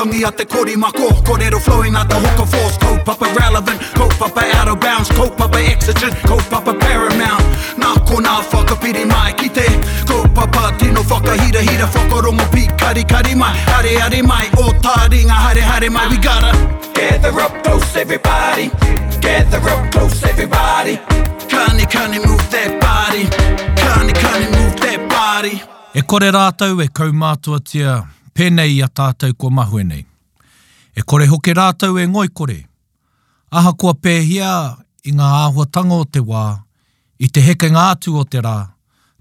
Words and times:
tangi 0.00 0.22
a 0.24 0.30
te 0.32 0.46
kori 0.46 0.76
mako 0.76 1.08
Korero 1.24 1.58
flowing 1.60 1.94
a 1.96 2.04
te 2.04 2.14
hoko 2.14 2.46
force 2.46 2.76
Kau 2.78 2.96
papa 3.04 3.26
relevant, 3.38 3.76
kau 3.94 4.08
papa 4.18 4.42
out 4.58 4.68
of 4.68 4.78
bounds 4.80 5.08
Kau 5.10 5.28
papa 5.28 5.58
exigent, 5.58 6.14
kau 6.26 6.38
papa 6.50 6.72
paramount 6.74 7.44
Nā 7.76 7.92
ko 8.08 8.20
nā 8.20 8.38
whakapiri 8.50 9.04
mai 9.04 9.34
ki 9.36 9.48
te 9.50 9.66
Kau 10.08 10.24
papa 10.34 10.72
tino 10.78 11.02
whakahira 11.02 11.60
hira 11.60 11.86
Whakarongo 11.92 12.44
pi 12.50 12.66
kari 12.80 13.04
kari 13.04 13.34
mai 13.34 13.52
Hare 13.68 13.94
hare 14.00 14.22
mai, 14.22 14.48
o 14.56 14.72
tā 14.84 14.96
ringa 15.10 15.34
hare 15.46 15.60
hare 15.60 15.90
mai 15.90 16.08
We 16.08 16.16
gotta 16.16 16.52
Gather 16.94 17.34
up 17.40 17.52
close 17.62 17.96
everybody 17.96 18.70
Gather 19.20 19.60
up 19.68 19.90
close 19.92 20.22
everybody 20.24 20.96
Kani 21.50 21.84
kani 21.84 22.24
move 22.26 22.46
that 22.50 22.80
body 22.80 23.28
Kani 23.76 24.12
kani 24.14 24.46
move 24.56 24.76
that 24.80 25.00
body 25.12 25.60
E 25.92 26.02
kore 26.06 26.30
rātou 26.32 26.78
e 26.84 26.88
kaumātua 26.94 27.58
tia 27.60 27.98
pēnei 28.38 28.78
a 28.84 28.88
tātou 28.88 29.34
kua 29.34 29.50
mahue 29.50 29.84
nei. 29.86 30.04
E 30.96 31.02
kore 31.06 31.26
hoke 31.30 31.54
rātou 31.54 31.98
e 32.00 32.06
ngoi 32.10 32.30
kore. 32.34 32.58
Aha 33.54 33.72
kua 33.78 33.94
pēhia 33.96 34.50
i 35.08 35.14
ngā 35.16 35.28
āhuatanga 35.46 36.00
o 36.00 36.04
te 36.06 36.22
wā, 36.22 36.42
i 37.22 37.28
te 37.28 37.40
heke 37.44 37.70
ngā 37.74 37.86
atu 37.96 38.14
o 38.20 38.24
te 38.24 38.42
rā, 38.44 38.58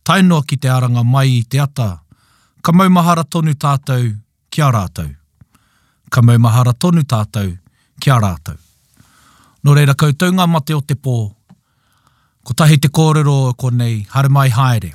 tainoa 0.08 0.44
ki 0.48 0.58
te 0.64 0.70
aranga 0.74 1.04
mai 1.04 1.28
i 1.40 1.44
te 1.44 1.60
ata, 1.64 1.90
ka 2.64 2.74
maumahara 2.76 3.24
tonu 3.24 3.54
tātou 3.56 4.10
ki 4.52 4.62
a 4.66 4.72
rātou. 4.76 5.10
Ka 6.10 6.22
maumahara 6.26 6.74
tonu 6.74 7.04
tātou 7.06 7.54
ki 8.02 8.14
a 8.16 8.20
rātou. 8.24 8.58
Nō 9.66 9.76
reira 9.76 9.96
koutou 10.00 10.32
ngā 10.36 10.46
mate 10.48 10.76
o 10.76 10.80
te 10.82 10.96
pō, 10.96 11.16
ko 12.48 12.56
tahi 12.58 12.80
te 12.82 12.88
kōrero 12.92 13.36
o 13.50 13.54
konei, 13.60 14.02
hare 14.16 14.32
mai 14.32 14.50
haere. 14.56 14.94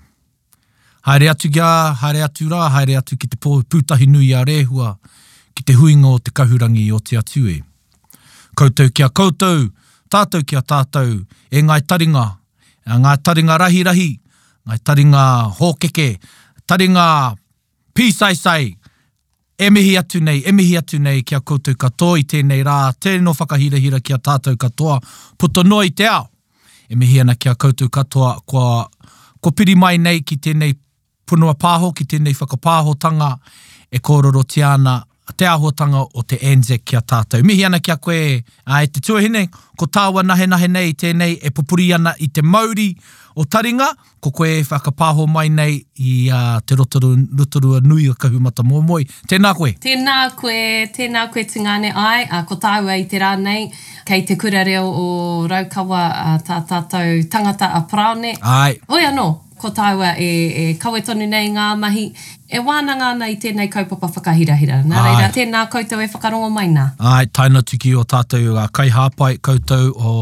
Haere 1.05 1.28
atu 1.34 1.50
gā, 1.52 1.69
haere 2.00 2.22
atu 2.24 2.47
rā, 2.48 2.62
haere 2.72 2.94
atu 2.97 3.19
ki 3.20 3.28
te 3.34 3.36
pūtahi 3.44 4.06
nui 4.08 4.30
a 4.33 4.41
rehua, 4.48 4.94
ki 5.55 5.64
te 5.69 5.74
huinga 5.77 6.11
o 6.16 6.19
te 6.24 6.33
kahurangi 6.33 6.86
o 6.96 7.00
te 7.05 7.19
atue. 7.20 7.58
Koutou 8.56 8.88
ki 8.88 9.05
a 9.05 9.11
koutou, 9.11 9.66
tātou 10.08 10.41
ki 10.48 10.56
tātou, 10.64 11.19
e 11.52 11.61
ngai 11.61 11.83
taringa, 11.84 12.22
ngai 12.88 13.19
taringa 13.27 13.58
rahi 13.61 13.83
rahi, 13.84 14.06
ngai 14.64 14.78
taringa 14.80 15.24
hōkeke, 15.58 16.06
taringa 16.70 17.05
pīsai 17.98 18.33
sai, 18.39 18.70
e 19.61 19.68
mihi 19.70 19.98
atu 20.00 20.22
nei, 20.24 20.41
e 20.41 20.52
mihi 20.56 20.78
atu 20.80 21.00
nei 21.05 21.20
ki 21.22 21.36
a 21.36 21.41
koutou 21.42 21.77
katoa 21.77 22.16
i 22.22 22.24
tēnei 22.24 22.64
rā, 22.64 22.78
tēnei 22.96 23.27
no 23.28 23.34
whakahirahira 23.36 24.00
ki 24.00 24.16
a 24.16 24.22
tātou 24.30 24.56
katoa, 24.56 24.96
puto 25.36 25.66
noi 25.68 25.92
te 25.92 26.08
ao, 26.08 26.30
e 26.89 26.96
mihi 26.96 27.20
ana 27.20 27.36
ki 27.36 27.52
koutou 27.61 27.92
katoa 27.92 28.39
kua 28.48 28.86
Ko 29.44 29.50
piri 29.52 29.74
mai 29.77 29.98
nei 30.00 30.22
ki 30.24 30.39
tēnei 30.41 30.72
punua 31.28 31.55
pāho 31.58 31.92
ki 31.97 32.06
tēnei 32.14 32.36
whakapāhotanga 32.36 33.34
e 33.92 34.00
kororo 34.05 34.44
tiana 34.44 35.00
te 35.41 35.47
ahotanga 35.48 36.03
o 36.05 36.22
te 36.28 36.36
Anzac 36.47 36.83
kia 36.84 37.00
tātou. 37.00 37.41
Mihi 37.48 37.64
ana 37.64 37.78
kia 37.80 37.94
koe 37.97 38.42
a 38.69 38.83
e 38.84 38.89
te 38.92 39.00
tuahine, 39.00 39.47
ko 39.80 39.89
tāua 39.89 40.20
nahe 40.22 40.45
nahe 40.47 40.69
nei 40.69 40.92
tēnei 40.92 41.39
e 41.41 41.48
pupuri 41.50 41.89
ana 41.97 42.12
i 42.20 42.28
te 42.28 42.42
mauri 42.45 42.91
o 43.41 43.47
taringa, 43.55 43.86
ko 44.22 44.30
koe 44.30 44.50
e 44.58 44.67
whakapāho 44.69 45.25
mai 45.27 45.47
nei 45.50 45.78
i 46.05 46.28
uh, 46.30 46.58
te 46.61 46.77
rotoru, 46.78 47.14
rotorua 47.41 47.80
nui 47.83 48.05
o 48.12 48.14
kahumata 48.20 48.62
mō 48.69 48.83
moi. 48.84 49.08
Tēnā 49.30 49.55
koe. 49.58 49.72
Tēnā 49.83 50.19
koe, 50.39 50.61
tēnā 50.95 51.25
koe 51.33 51.47
tingane 51.50 51.95
ai, 51.97 52.27
a 52.28 52.45
ko 52.47 52.61
tāua 52.61 52.98
i 53.00 53.08
te 53.11 53.19
rā 53.25 53.33
nei, 53.41 53.70
kei 54.06 54.27
te 54.28 54.36
kura 54.39 54.62
reo 54.69 54.84
o 54.92 55.08
Raukawa 55.50 56.05
a 56.20 56.36
tā 56.45 56.61
tātou 56.69 57.22
tangata 57.33 57.72
a 57.80 57.86
Praone. 57.91 58.36
Ai. 58.58 58.77
Oi 58.92 59.02
anō, 59.08 59.30
ko 59.58 59.70
taua 59.70 60.16
e, 60.18 60.26
e 60.46 60.74
kawe 60.80 61.00
tonu 61.06 61.26
nei 61.30 61.50
ngā 61.54 61.66
mahi, 61.78 62.04
e 62.54 62.60
wāna 62.62 62.92
ngā 62.94 63.08
nā 63.18 63.26
i 63.32 63.36
tēnei 63.42 63.64
kaupapa 63.70 64.06
whakahirahira. 64.14 64.76
Nā 64.86 65.00
Ai. 65.00 65.12
reira, 65.16 65.30
tēnā 65.34 65.62
koutou 65.72 65.98
e 66.02 66.06
whakarongo 66.12 66.50
mai 66.54 66.66
nā. 66.70 66.84
Ai, 67.00 67.26
taina 67.34 67.64
tiki 67.66 67.94
o 67.98 68.04
tātou 68.06 68.54
a 68.62 68.68
kai 68.72 68.86
hāpai 68.94 69.38
koutou 69.42 69.88
o 69.90 70.12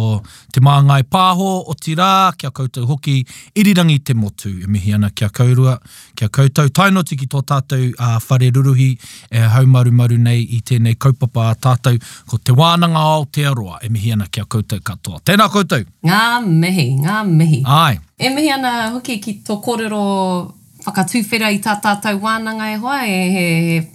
te 0.55 0.63
māngai 0.65 1.03
pāho 1.13 1.49
o 1.69 1.75
tirā, 1.77 2.31
kia 2.41 2.49
koutou 2.57 2.89
hoki, 2.89 3.19
irirangi 3.59 3.99
te 4.09 4.17
motu, 4.17 4.49
e 4.65 4.69
mihi 4.73 4.95
ana 4.97 5.11
kia 5.15 5.29
kaurua, 5.29 5.75
kia 6.17 6.31
koutou. 6.33 6.71
Taina 6.73 7.05
tiki 7.09 7.29
tō 7.29 7.43
tātou 7.53 7.91
a 8.01 8.15
whare 8.25 8.49
ruruhi 8.57 8.91
e 9.31 9.45
haumarumaru 9.57 10.17
nei 10.17 10.41
i 10.57 10.63
tēnei 10.65 10.97
kaupapa 10.97 11.51
a 11.51 11.59
tātou 11.69 12.01
ko 12.33 12.41
te 12.41 12.57
wānanga 12.57 13.05
o 13.21 13.29
te 13.29 13.45
aroa, 13.53 13.83
e 13.85 13.93
mihi 13.93 14.17
ana 14.17 14.31
kia 14.33 14.47
koutou 14.49 14.81
katoa. 14.81 15.21
Tēnā 15.27 15.51
koutou! 15.53 15.85
Ngā 16.09 16.23
mihi, 16.49 16.89
ngā 17.05 17.21
mihi. 17.29 17.61
Ai. 17.69 18.01
E 18.17 18.33
mihi 18.33 18.49
ana 18.57 18.79
hoki 18.97 19.21
ki 19.21 19.43
tō 19.45 19.61
kōrero 19.69 20.57
whakatūwhera 20.87 21.51
i 21.55 21.61
tā 21.63 21.77
tātou 21.83 22.19
wānanga 22.23 22.71
e 22.73 22.79
hoa, 22.83 22.99
e, 23.09 23.19
he, 23.35 23.51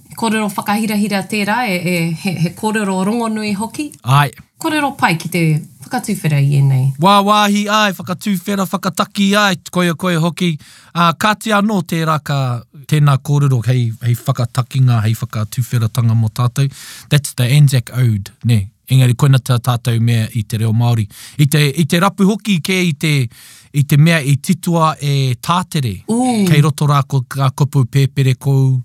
he 0.07 0.15
kōrero 0.17 0.47
whakahirahira 0.49 1.23
tērā, 1.29 1.59
e, 1.69 1.77
e, 1.77 1.95
he, 2.21 2.33
he 2.47 2.51
kōrero 2.57 2.99
rongonui 3.07 3.53
hoki. 3.59 3.89
Ai. 4.07 4.29
Kōrero 4.61 4.93
pai 4.99 5.15
ki 5.21 5.29
te 5.33 5.41
whakatūwhera 5.83 6.39
i 6.43 6.57
enei. 6.61 6.85
Wā 7.03 7.17
wāhi 7.27 7.65
ai, 7.71 7.91
whakatūwhera, 7.97 8.65
whakataki 8.71 9.27
ai, 9.39 9.59
koe 9.71 9.91
koe 10.01 10.15
hoki. 10.23 10.53
Uh, 10.97 11.11
kā 11.19 11.35
te 11.43 11.53
anō 11.55 11.81
tērā 11.91 12.15
ka 12.25 12.39
tēnā 12.89 13.19
kōrero, 13.27 13.61
hei, 13.67 13.91
hei 14.05 14.15
whakatakinga, 14.17 15.03
hei 15.05 15.13
whakatūwhera 15.19 15.91
tanga 15.93 16.17
mō 16.17 16.31
tātou. 16.39 16.71
That's 17.11 17.35
the 17.37 17.45
Anzac 17.57 17.93
Ode, 17.97 18.33
ne? 18.49 18.63
Engari, 18.87 19.17
koina 19.19 19.39
tā 19.43 19.57
tātou 19.59 19.99
mea 19.99 20.29
i 20.39 20.45
te 20.47 20.61
reo 20.61 20.71
Māori. 20.71 21.03
I 21.43 21.49
te, 21.51 21.59
i 21.67 21.83
te 21.91 21.99
rapu 21.99 22.23
hoki 22.29 22.61
ke 22.63 22.77
i 22.87 22.93
te, 22.95 23.17
i 23.77 23.83
te 23.85 23.97
mea 23.97 24.19
i 24.21 24.35
titua 24.37 24.95
e 25.03 25.35
tātere. 25.43 26.01
Ooh. 26.09 26.25
Mm. 26.25 26.47
Kei 26.49 26.63
roto 26.65 26.87
rā 26.89 27.03
ko, 27.05 27.21
ka 27.29 27.49
kupu 27.55 27.85
pēpere 27.93 28.33
kou. 28.37 28.83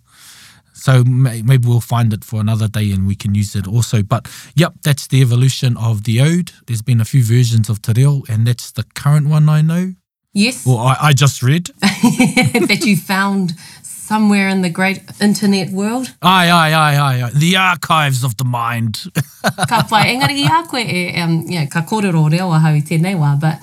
So 0.82 1.04
maybe 1.04 1.68
we'll 1.68 1.80
find 1.80 2.12
it 2.12 2.24
for 2.24 2.40
another 2.40 2.66
day 2.66 2.90
and 2.90 3.06
we 3.06 3.14
can 3.14 3.34
use 3.36 3.54
it 3.54 3.68
also. 3.68 4.02
But 4.02 4.26
yep, 4.56 4.72
that's 4.82 5.06
the 5.06 5.20
evolution 5.22 5.76
of 5.76 6.02
the 6.04 6.20
ode. 6.20 6.50
There's 6.66 6.82
been 6.82 7.00
a 7.00 7.04
few 7.04 7.22
versions 7.22 7.68
of 7.68 7.80
Te 7.82 7.92
Reo 7.92 8.22
and 8.28 8.46
that's 8.48 8.72
the 8.72 8.82
current 8.94 9.28
one 9.28 9.48
I 9.48 9.62
know. 9.62 9.94
Yes. 10.34 10.66
or 10.66 10.80
I, 10.80 10.96
I 11.02 11.12
just 11.12 11.40
read. 11.42 11.66
that 11.80 12.80
you 12.84 12.96
found 12.96 13.52
somewhere 13.82 14.48
in 14.48 14.62
the 14.62 14.70
great 14.70 15.02
internet 15.20 15.70
world. 15.70 16.14
Ai, 16.22 16.50
ai, 16.50 16.72
ai, 16.72 16.96
ai, 17.22 17.30
The 17.32 17.54
archives 17.56 18.24
of 18.24 18.36
the 18.38 18.44
mind. 18.44 19.04
ka 19.68 19.86
whai, 19.88 20.16
engari 20.16 20.42
i 20.44 20.48
a 20.62 20.66
koe 20.66 20.78
e, 20.78 21.14
um, 21.20 21.42
yeah, 21.46 21.66
ka 21.66 21.82
kōrero 21.82 22.28
reo 22.32 22.48
ahau 22.50 22.74
i 22.74 22.80
tēnei 22.80 23.12
wā, 23.14 23.38
but 23.38 23.60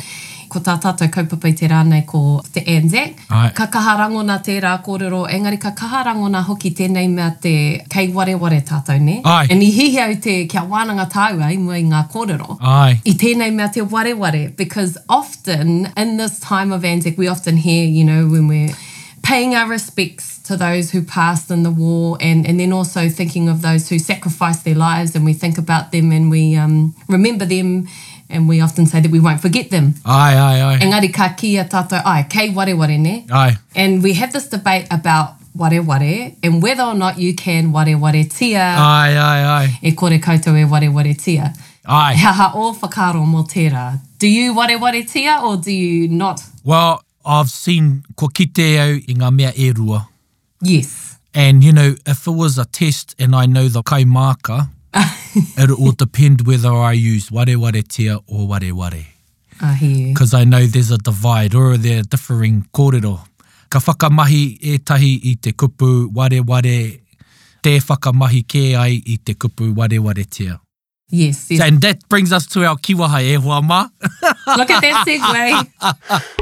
ko 0.49 0.59
tā 0.65 0.73
tātou 0.81 1.07
kaupapa 1.13 1.49
i 1.51 1.55
te 1.59 1.67
rā 1.69 1.79
nei 1.87 2.03
ko 2.09 2.19
te 2.53 2.63
Anzac. 2.75 3.15
Ai. 3.33 3.51
Ka 3.57 3.67
kaharangona 3.71 4.39
tērā 4.45 4.73
kōrero, 4.85 5.23
engari 5.35 5.59
ka 5.61 5.71
kaharangona 5.77 6.41
hoki 6.47 6.71
tēnei 6.77 7.07
mea 7.13 7.29
te 7.43 7.53
kei 7.93 8.09
ware 8.15 8.35
ware 8.41 8.59
tātou, 8.65 8.97
ne? 9.01 9.19
Ai. 9.23 9.45
And 9.51 9.61
i 9.65 9.69
hihi 9.75 10.01
au 10.07 10.17
te 10.25 10.35
kia 10.51 10.65
wānanga 10.69 11.07
tāua 11.13 11.51
i 11.53 11.61
mua 11.61 11.77
i 11.79 11.85
ngā 11.87 12.03
kōrero. 12.13 12.57
Ai. 12.59 12.97
I 13.05 13.15
tēnei 13.21 13.53
mea 13.55 13.69
te 13.73 13.85
ware 13.85 14.15
ware, 14.17 14.51
because 14.57 14.97
often 15.07 15.89
in 15.95 16.17
this 16.17 16.39
time 16.39 16.71
of 16.73 16.83
Anzac, 16.85 17.17
we 17.17 17.27
often 17.27 17.57
hear, 17.57 17.85
you 17.85 18.03
know, 18.03 18.25
when 18.27 18.47
we're 18.47 18.73
paying 19.21 19.53
our 19.53 19.69
respects 19.69 20.39
to 20.41 20.57
those 20.57 20.89
who 20.89 21.03
passed 21.03 21.51
in 21.51 21.61
the 21.61 21.69
war 21.69 22.17
and 22.19 22.47
and 22.47 22.59
then 22.59 22.71
also 22.73 23.07
thinking 23.09 23.47
of 23.47 23.61
those 23.61 23.89
who 23.89 23.99
sacrificed 23.99 24.65
their 24.65 24.73
lives 24.73 25.13
and 25.15 25.23
we 25.23 25.33
think 25.33 25.59
about 25.59 25.91
them 25.91 26.11
and 26.11 26.31
we 26.31 26.55
um, 26.55 26.95
remember 27.07 27.45
them 27.45 27.85
and 28.29 28.47
we 28.47 28.61
often 28.61 28.85
say 28.85 29.01
that 29.01 29.11
we 29.11 29.19
won't 29.19 29.41
forget 29.41 29.69
them. 29.71 29.95
Ai, 30.05 30.33
ai, 30.37 30.59
ai. 30.61 30.77
Engari 30.79 31.11
ka 31.13 31.29
kia 31.29 31.65
tātou 31.65 32.01
ai, 32.05 32.23
kei 32.29 32.49
ware 32.51 32.75
ware 32.75 32.97
ne. 32.97 33.25
Ai. 33.31 33.57
And 33.75 34.03
we 34.03 34.13
have 34.13 34.31
this 34.31 34.47
debate 34.47 34.87
about 34.91 35.33
ware 35.55 35.81
ware 35.81 36.31
and 36.43 36.61
whether 36.61 36.83
or 36.83 36.93
not 36.93 37.17
you 37.17 37.33
can 37.33 37.71
ware 37.71 37.97
ware 37.97 38.23
tia. 38.23 38.59
Ai, 38.59 39.15
ai, 39.17 39.43
ai. 39.55 39.79
E 39.81 39.91
kore 39.93 40.19
koutou 40.19 40.55
e 40.59 40.65
ware 40.65 40.91
ware 40.91 41.13
tia. 41.13 41.53
Ai. 41.85 42.13
Ha 42.15 42.31
ha 42.31 42.51
o 42.55 42.73
whakaro 42.73 43.25
mo 43.27 43.43
tērā. 43.43 43.99
Do 44.19 44.27
you 44.27 44.53
ware 44.53 44.77
ware 44.77 45.03
tia 45.03 45.39
or 45.43 45.57
do 45.57 45.71
you 45.71 46.07
not? 46.07 46.41
Well, 46.63 47.03
I've 47.25 47.49
seen 47.49 48.03
ko 48.15 48.27
kite 48.27 48.65
au 48.79 48.91
i 48.97 49.13
ngā 49.15 49.33
mea 49.35 49.51
e 49.55 49.71
rua. 49.71 50.07
Yes. 50.61 51.17
And 51.33 51.63
you 51.63 51.71
know, 51.73 51.95
if 52.05 52.27
it 52.27 52.31
was 52.31 52.57
a 52.57 52.65
test 52.65 53.15
and 53.19 53.35
I 53.35 53.45
know 53.45 53.67
the 53.67 53.83
kaimaka, 53.83 54.05
marker, 54.05 54.69
it 54.93 55.77
will 55.79 55.91
depend 55.91 56.47
whether 56.47 56.73
I 56.73 56.93
use 56.93 57.31
ware 57.31 57.59
ware 57.59 57.81
tia 57.87 58.17
or 58.27 58.47
ware 58.47 58.73
ware. 58.73 59.05
Because 59.59 60.33
ah, 60.33 60.39
I 60.39 60.43
know 60.45 60.65
there's 60.65 60.89
a 60.89 60.97
divide 60.97 61.53
or 61.53 61.77
there 61.77 61.99
are 61.99 62.03
differing 62.03 62.65
kōrero. 62.73 63.19
Ka 63.69 63.79
whakamahi 63.79 64.57
e 64.59 64.77
tahi 64.79 65.19
i 65.23 65.35
te 65.39 65.51
kupu 65.51 66.11
ware 66.11 66.41
ware, 66.41 66.61
te 67.61 67.77
whakamahi 67.79 68.43
kē 68.45 68.75
ai 68.77 69.01
i 69.05 69.19
te 69.23 69.33
kupu 69.33 69.75
ware 69.75 70.01
ware 70.01 70.23
tia. 70.23 70.59
Yes, 71.11 71.51
yes. 71.51 71.61
And 71.61 71.81
that 71.81 72.07
brings 72.07 72.31
us 72.33 72.47
to 72.47 72.65
our 72.65 72.75
kiwaha 72.77 73.21
e 73.21 73.33
hoa 73.35 73.61
mā. 73.61 73.91
Look 74.57 74.69
at 74.69 74.81
that 74.81 75.05
segue. 75.05 76.25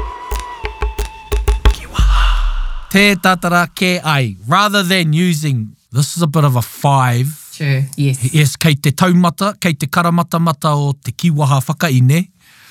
Te 2.90 3.14
tatara 3.16 3.66
ke 3.74 4.00
ai. 4.02 4.34
Rather 4.46 4.82
than 4.82 5.12
using, 5.12 5.76
this 5.92 6.16
is 6.16 6.22
a 6.22 6.26
bit 6.26 6.42
of 6.44 6.56
a 6.56 6.62
five, 6.62 7.47
True, 7.58 7.82
yes. 7.98 8.20
Yes, 8.32 8.52
kei 8.56 8.76
te 8.78 8.92
taumata, 8.94 9.52
kei 9.60 9.74
te 9.74 9.86
karamata 9.90 10.38
mata 10.40 10.70
o 10.78 10.92
te 10.94 11.10
kiwaha 11.12 11.58
whakaine. 11.60 12.30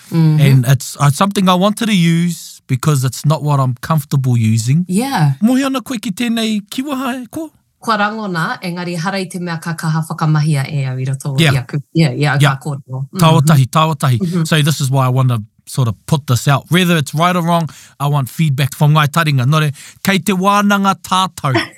Mm-hmm. 0.10 0.40
And 0.40 0.64
it's, 0.66 0.96
it's 0.96 0.98
uh, 1.02 1.10
something 1.12 1.50
I 1.50 1.56
wanted 1.56 1.88
to 1.88 1.98
use 1.98 2.62
because 2.68 3.04
it's 3.04 3.26
not 3.26 3.44
what 3.44 3.60
I'm 3.60 3.76
comfortable 3.82 4.38
using. 4.38 4.86
Yeah. 4.88 5.34
Mohi 5.44 5.66
ana 5.66 5.82
koe 5.82 5.98
ki 5.98 6.12
tēnei 6.12 6.62
kiwaha 6.70 7.22
e 7.24 7.28
ko? 7.30 7.52
Kua 7.80 7.98
rango 8.00 8.28
nā, 8.32 8.46
engari 8.66 8.96
harai 8.98 9.26
te 9.30 9.40
mea 9.44 9.58
ka 9.62 9.74
kaha 9.78 10.06
whakamahia 10.08 10.64
e 10.72 10.86
au 10.90 10.96
i 10.98 11.04
rato 11.06 11.36
yeah. 11.40 11.52
i 11.52 11.58
aku. 11.62 11.80
Yeah, 11.94 12.12
yeah, 12.16 12.38
yeah. 12.42 12.56
mm-hmm. 12.58 13.18
Tāwatahi, 13.20 13.68
tāwatahi. 13.68 14.20
Mm-hmm. 14.22 14.44
So 14.46 14.62
this 14.62 14.80
is 14.80 14.90
why 14.90 15.06
I 15.06 15.10
want 15.10 15.30
to 15.30 15.44
sort 15.66 15.90
of 15.90 15.96
put 16.06 16.26
this 16.28 16.48
out. 16.48 16.64
Whether 16.70 16.96
it's 16.96 17.14
right 17.14 17.36
or 17.36 17.44
wrong, 17.46 17.68
I 18.00 18.08
want 18.08 18.30
feedback 18.30 18.74
from 18.74 18.94
ngai 18.94 19.08
taringa. 19.08 19.46
Nore, 19.48 19.72
kei 20.06 20.20
te 20.20 20.32
wānanga 20.32 20.96
tātou. 21.02 21.60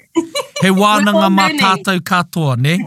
he 0.63 0.69
wānanga 0.75 1.27
mā 1.33 1.47
tātou 1.59 2.01
katoa, 2.11 2.55
ne? 2.59 2.77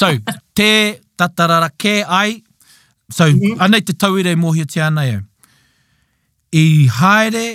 So, 0.00 0.10
te 0.56 0.70
tatarara 1.18 1.70
kē 1.84 1.94
ai. 2.20 2.42
So, 3.10 3.24
mm 3.24 3.40
-hmm. 3.40 3.62
anei 3.66 3.82
te 3.90 3.94
tauire 4.04 4.34
mōhia 4.46 4.68
te 4.72 4.82
anei 4.88 5.14
au. 5.16 5.22
I 6.52 6.88
haere 6.88 7.46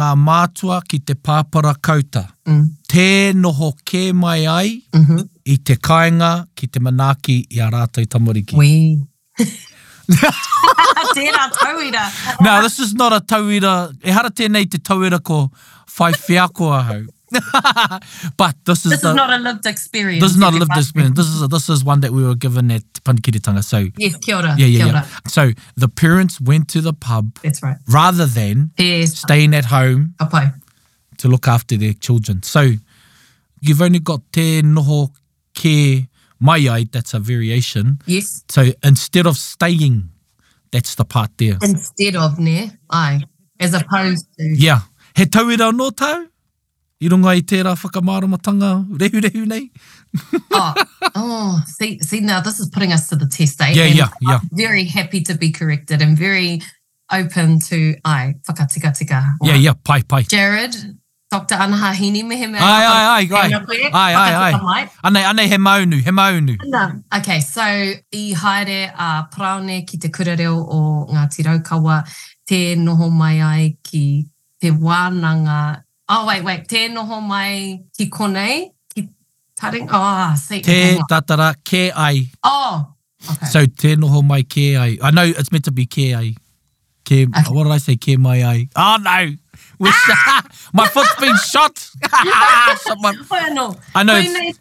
ngā 0.00 0.10
mātua 0.22 0.80
ki 0.88 0.98
te 1.10 1.14
pāpara 1.14 1.74
kauta. 1.88 2.22
Mm. 2.48 2.64
Te 2.88 3.06
noho 3.44 3.72
kē 3.90 4.02
mai 4.24 4.46
ai 4.56 4.68
mm 4.94 5.04
-hmm. 5.04 5.24
i 5.54 5.56
te 5.70 5.74
kāinga 5.88 6.32
ki 6.56 6.66
te 6.72 6.80
manaaki 6.80 7.38
i 7.56 7.60
a 7.66 7.70
rātou 7.76 8.06
tamariki. 8.16 8.56
Wee. 8.58 8.98
Tēnā 11.16 11.44
tauira. 11.58 12.02
Now, 12.40 12.60
this 12.62 12.78
is 12.78 12.94
not 12.94 13.12
a 13.12 13.20
tauira. 13.20 13.74
E 14.04 14.10
hara 14.10 14.30
tēnei 14.30 14.66
te 14.70 14.78
tauira 14.88 15.20
ko 15.30 15.38
whai 15.98 16.12
whiako 16.12 16.72
ahau. 16.78 17.04
but 18.36 18.54
this 18.64 18.84
is 18.86 18.92
this 18.92 19.00
the, 19.02 19.12
not 19.12 19.30
a 19.30 19.38
lived 19.42 19.66
experience. 19.66 20.22
This 20.22 20.32
is 20.32 20.36
not 20.38 20.54
a 20.54 20.56
lived 20.56 20.76
experience. 20.76 21.16
This 21.16 21.26
is 21.26 21.42
a, 21.42 21.48
this 21.48 21.68
is 21.68 21.84
one 21.84 22.00
that 22.00 22.10
we 22.12 22.22
were 22.24 22.34
given 22.34 22.70
at 22.70 22.82
Panikitanga. 23.04 23.62
So 23.62 23.86
yes, 23.96 24.16
kia 24.16 24.36
ora. 24.36 24.54
Yeah, 24.58 24.66
yeah, 24.66 24.86
yeah. 24.86 25.02
So 25.28 25.50
the 25.76 25.88
parents 25.88 26.40
went 26.40 26.68
to 26.70 26.80
the 26.80 26.92
pub. 26.92 27.38
That's 27.42 27.62
right. 27.62 27.76
Rather 27.88 28.26
than 28.26 28.70
yes. 28.78 29.18
staying 29.18 29.54
at 29.54 29.66
home 29.66 30.14
Apai. 30.20 30.54
to 31.18 31.28
look 31.28 31.48
after 31.48 31.76
their 31.76 31.92
children. 31.92 32.42
So 32.42 32.72
you've 33.60 33.82
only 33.82 34.00
got 34.00 34.20
te 34.32 34.62
noho 34.62 35.10
ke 35.60 36.06
mai 36.40 36.58
ai. 36.68 36.84
That's 36.90 37.14
a 37.14 37.18
variation. 37.18 37.98
Yes. 38.06 38.44
So 38.48 38.70
instead 38.82 39.26
of 39.26 39.36
staying, 39.36 40.08
that's 40.70 40.94
the 40.94 41.04
part 41.04 41.30
there. 41.38 41.58
Instead 41.62 42.16
of 42.16 42.38
ne, 42.38 42.70
I, 42.90 43.22
as 43.60 43.74
opposed 43.74 44.26
to 44.38 44.44
yeah. 44.56 44.80
He 45.16 45.26
tauira 45.26 45.72
no 45.72 45.90
tau? 45.90 46.26
I 47.04 47.08
runga 47.12 47.34
i 47.36 47.42
tērā 47.44 47.72
whakamāramatanga 47.76 48.68
rehu 49.00 49.20
rehu 49.20 49.42
nei. 49.46 49.68
oh, 50.58 50.72
oh 51.16 51.60
see, 51.66 51.98
see 51.98 52.20
now 52.20 52.40
this 52.40 52.58
is 52.60 52.68
putting 52.70 52.92
us 52.92 53.08
to 53.10 53.16
the 53.16 53.26
test, 53.26 53.60
eh? 53.62 53.72
Yeah, 53.74 53.84
and 53.84 53.94
yeah, 53.94 54.08
yeah. 54.22 54.38
I'm 54.42 54.48
very 54.52 54.84
happy 54.84 55.20
to 55.24 55.34
be 55.34 55.50
corrected 55.52 56.00
and 56.00 56.16
very 56.16 56.62
open 57.12 57.58
to 57.68 57.94
ai, 58.06 58.36
whakatika 58.48 58.96
tika. 58.96 59.22
Or, 59.42 59.48
yeah, 59.48 59.54
yeah, 59.56 59.72
pai, 59.84 60.02
pai. 60.02 60.22
Jared, 60.22 60.74
Dr. 61.30 61.56
Anahahini 61.56 62.24
mehe 62.24 62.48
mea. 62.50 62.60
Ai, 62.60 63.26
ai, 63.28 63.28
ai, 63.28 63.28
ai, 63.30 63.52
ai, 63.52 63.64
ai, 63.92 64.58
ai, 64.62 64.88
ai, 65.02 65.24
ai, 65.28 65.46
he 65.46 65.56
maunu, 65.56 65.94
he 66.00 66.10
maunu. 66.10 66.56
Anna. 66.64 67.02
Okay, 67.18 67.40
so 67.40 67.60
i 67.60 67.94
haere 68.34 68.94
a 68.96 68.96
uh, 69.02 69.26
praone 69.26 69.84
ki 69.86 69.98
te 69.98 70.08
kura 70.08 70.34
reo 70.36 70.56
o 70.58 71.06
Ngāti 71.12 71.44
Raukawa, 71.44 72.08
te 72.46 72.76
noho 72.76 73.10
mai 73.12 73.42
ai 73.42 73.76
ki 73.82 74.24
te 74.60 74.68
wānanga 74.70 75.82
Oh, 76.08 76.26
wait, 76.26 76.44
wait. 76.44 76.68
Te 76.68 76.88
noho 76.88 77.20
mai 77.22 77.80
ki 77.96 78.10
konei? 78.10 78.70
Ki 78.94 79.08
taring? 79.56 79.86
Oh, 79.88 79.96
ah, 79.96 80.34
see. 80.34 80.60
Te 80.60 80.98
tatara 81.10 81.54
ke 81.64 81.90
ai. 81.96 82.26
Oh, 82.42 82.88
okay. 83.28 83.46
So 83.46 83.64
te 83.64 83.96
noho 83.96 84.22
mai 84.22 84.42
ke 84.42 84.76
ai. 84.76 84.98
I 85.02 85.10
know 85.10 85.24
it's 85.24 85.50
meant 85.50 85.64
to 85.64 85.72
be 85.72 85.86
ke 85.86 86.12
ai. 86.14 86.34
Ke, 87.04 87.24
okay. 87.26 87.52
What 87.54 87.64
did 87.64 87.72
I 87.72 87.78
say? 87.78 87.96
Ke 87.96 88.18
mai 88.18 88.42
ai. 88.44 88.68
Oh, 88.76 88.96
no. 89.00 89.34
Ah! 89.80 90.42
my 90.74 90.86
foot's 90.88 91.14
been 91.18 91.36
shot. 91.38 91.76
Someone. 92.80 93.16
Oh, 93.24 93.48
no. 93.52 93.76
I 93.94 94.02
know. 94.02 94.20
Koe 94.22 94.40
it's... 94.40 94.58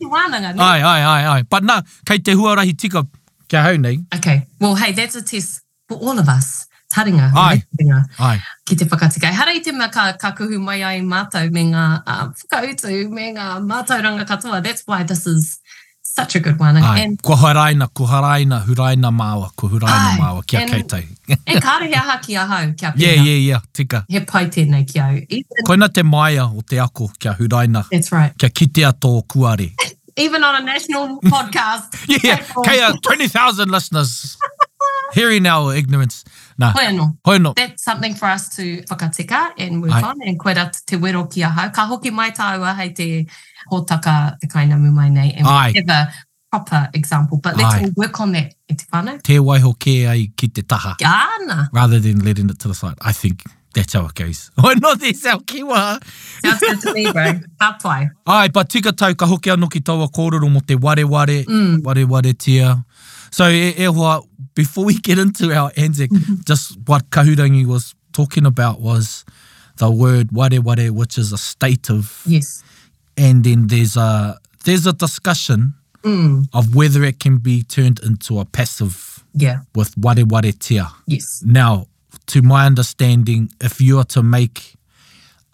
Ai, 0.59 0.79
ai, 0.81 0.99
ai, 1.01 1.25
ai. 1.37 1.41
But 1.43 1.63
no, 1.63 1.81
kei 2.05 2.19
te 2.19 2.31
huarahi 2.31 2.77
tika 2.77 3.05
kia 3.49 3.61
hau 3.63 3.75
nei. 3.77 3.97
Okay. 4.15 4.47
Well, 4.61 4.75
hey, 4.75 4.93
that's 4.93 5.15
a 5.15 5.21
test 5.21 5.61
for 5.89 5.97
all 5.97 6.17
of 6.19 6.29
us 6.29 6.67
taringa. 6.95 7.31
Ai. 7.35 7.61
Taringa 7.77 8.05
Ai. 8.29 8.39
Ki 8.69 8.75
te 8.81 8.85
whakatika. 8.93 9.31
Hara 9.39 9.51
i 9.51 9.59
te 9.67 9.71
mea 9.79 9.89
ka, 9.97 10.05
ka 10.21 10.31
kuhu 10.39 10.59
mai 10.67 10.79
ai 10.89 10.99
mātou 11.13 11.51
me 11.57 11.65
ngā 11.73 11.85
uh, 12.05 12.27
whakautu, 12.51 12.93
me 13.17 13.31
ngā 13.35 13.49
mātauranga 13.69 14.27
katoa. 14.29 14.61
That's 14.67 14.85
why 14.85 15.03
this 15.03 15.25
is 15.27 15.59
such 16.01 16.35
a 16.35 16.39
good 16.39 16.59
one. 16.59 16.77
And, 16.77 17.21
ko 17.21 17.33
haraina, 17.33 17.87
ko 17.93 18.05
haraina, 18.05 18.61
huraina 18.65 19.09
māua, 19.21 19.49
ko 19.55 19.67
huraina 19.67 20.11
ai. 20.11 20.17
māua, 20.21 20.45
kia 20.47 20.65
kei 20.69 20.83
tei. 20.83 21.03
e 21.27 21.59
kāre 21.67 21.87
hea 21.89 22.03
haki 22.11 22.37
a 22.41 22.45
hau, 22.45 22.61
kia 22.77 22.91
pina. 22.91 23.03
Yeah, 23.03 23.23
yeah, 23.23 23.41
yeah, 23.51 23.59
tika. 23.73 24.05
He 24.09 24.19
pai 24.19 24.45
tēnei 24.45 24.85
ki 24.91 24.99
au. 24.99 25.17
Even, 25.29 25.65
Koina 25.69 25.89
te 25.93 26.03
maia 26.03 26.45
o 26.47 26.61
te 26.61 26.79
ako, 26.79 27.09
kia 27.19 27.33
huraina. 27.39 27.83
That's 27.91 28.11
right. 28.11 28.33
Kia 28.37 28.49
kitea 28.49 28.93
tō 28.99 29.15
kuare. 29.25 29.71
Even 30.15 30.43
on 30.43 30.61
a 30.61 30.63
national 30.63 31.19
podcast. 31.21 31.97
yeah, 32.07 32.19
yeah. 32.37 32.37
Kia, 32.63 32.93
20,000 33.01 33.69
listeners. 33.71 34.37
Hearing 35.13 35.45
our 35.47 35.75
ignorance. 35.75 36.23
Nā. 36.61 36.71
Hoi 36.75 36.83
anō. 36.85 37.05
Hoi 37.25 37.37
anō. 37.39 37.53
That's 37.55 37.83
something 37.83 38.13
for 38.13 38.25
us 38.27 38.49
to 38.55 38.81
whakatika 38.83 39.51
and 39.57 39.77
move 39.79 39.91
Ai. 39.91 40.01
on 40.01 40.21
and 40.21 40.39
koe 40.39 40.53
rata 40.53 40.81
te 40.85 40.95
wero 40.97 41.23
ki 41.31 41.41
a 41.43 41.49
hau. 41.49 41.69
Ka 41.69 41.85
hoki 41.87 42.11
mai 42.11 42.29
tāua 42.31 42.75
hei 42.77 42.89
te 42.89 43.07
hōtaka 43.71 44.15
te 44.39 44.47
kaina 44.47 44.75
mumai 44.77 45.11
nei. 45.11 45.33
And 45.37 45.47
Ai. 45.47 45.71
we 45.75 45.81
proper 46.51 46.89
example, 46.93 47.39
but 47.41 47.57
let's 47.57 47.75
Ai. 47.75 47.89
work 47.95 48.19
on 48.19 48.33
that. 48.33 48.53
E 48.69 48.75
te 48.75 48.85
whānau. 48.93 49.21
Te 49.23 49.37
waiho 49.37 49.75
kē 49.77 50.09
ai 50.09 50.27
ki 50.37 50.47
te 50.49 50.61
taha. 50.61 50.95
Gāna. 50.99 51.69
Rather 51.73 51.99
than 51.99 52.19
letting 52.19 52.49
it 52.49 52.59
to 52.59 52.67
the 52.67 52.75
side. 52.75 52.95
I 53.01 53.11
think 53.11 53.43
That's 53.75 53.93
how 53.93 54.05
it 54.05 54.13
goes. 54.13 54.51
Oh, 54.55 54.75
no, 54.79 54.93
this 54.93 55.25
our 55.25 55.39
kiwa. 55.39 55.97
Sounds 56.45 56.59
good 56.59 56.79
to 56.81 56.93
me, 56.93 57.11
bro. 57.11 57.39
Hapai. 57.59 58.07
Ai, 58.27 58.47
but 58.49 58.69
tika 58.69 58.91
tau, 58.91 59.13
ka 59.15 59.25
hoki 59.25 59.49
anō 59.49 59.67
ki 59.71 59.79
taua 59.79 60.05
kōrero 60.13 60.45
mo 60.51 60.59
te 60.59 60.75
ware 60.75 61.07
ware, 61.07 61.41
mm. 61.41 61.81
ware 61.83 62.05
ware 62.05 62.33
tia. 62.33 62.85
So 63.31 63.49
e, 63.49 63.73
e 63.75 63.85
hoa, 63.85 64.21
before 64.55 64.85
we 64.85 64.95
get 64.97 65.19
into 65.19 65.51
our 65.53 65.71
anzac, 65.77 66.09
mm-hmm. 66.09 66.35
just 66.45 66.77
what 66.87 67.09
Kahudangi 67.09 67.65
was 67.65 67.95
talking 68.11 68.45
about 68.45 68.79
was 68.79 69.25
the 69.77 69.89
word 69.91 70.31
ware 70.31 70.61
ware, 70.61 70.93
which 70.93 71.17
is 71.17 71.31
a 71.31 71.37
state 71.37 71.89
of 71.89 72.21
yes, 72.25 72.63
and 73.17 73.43
then 73.43 73.67
there's 73.67 73.97
a 73.97 74.37
there's 74.65 74.85
a 74.85 74.93
discussion 74.93 75.73
mm. 76.03 76.45
of 76.53 76.75
whether 76.75 77.03
it 77.03 77.19
can 77.19 77.37
be 77.37 77.63
turned 77.63 77.99
into 78.03 78.39
a 78.39 78.45
passive 78.45 79.23
yeah 79.33 79.61
with 79.73 79.95
ware 79.97 80.25
ware 80.25 80.41
tia. 80.59 80.87
Yes. 81.07 81.41
Now, 81.45 81.87
to 82.27 82.41
my 82.41 82.65
understanding, 82.65 83.49
if 83.59 83.81
you 83.81 83.97
are 83.97 84.05
to 84.05 84.21
make 84.21 84.73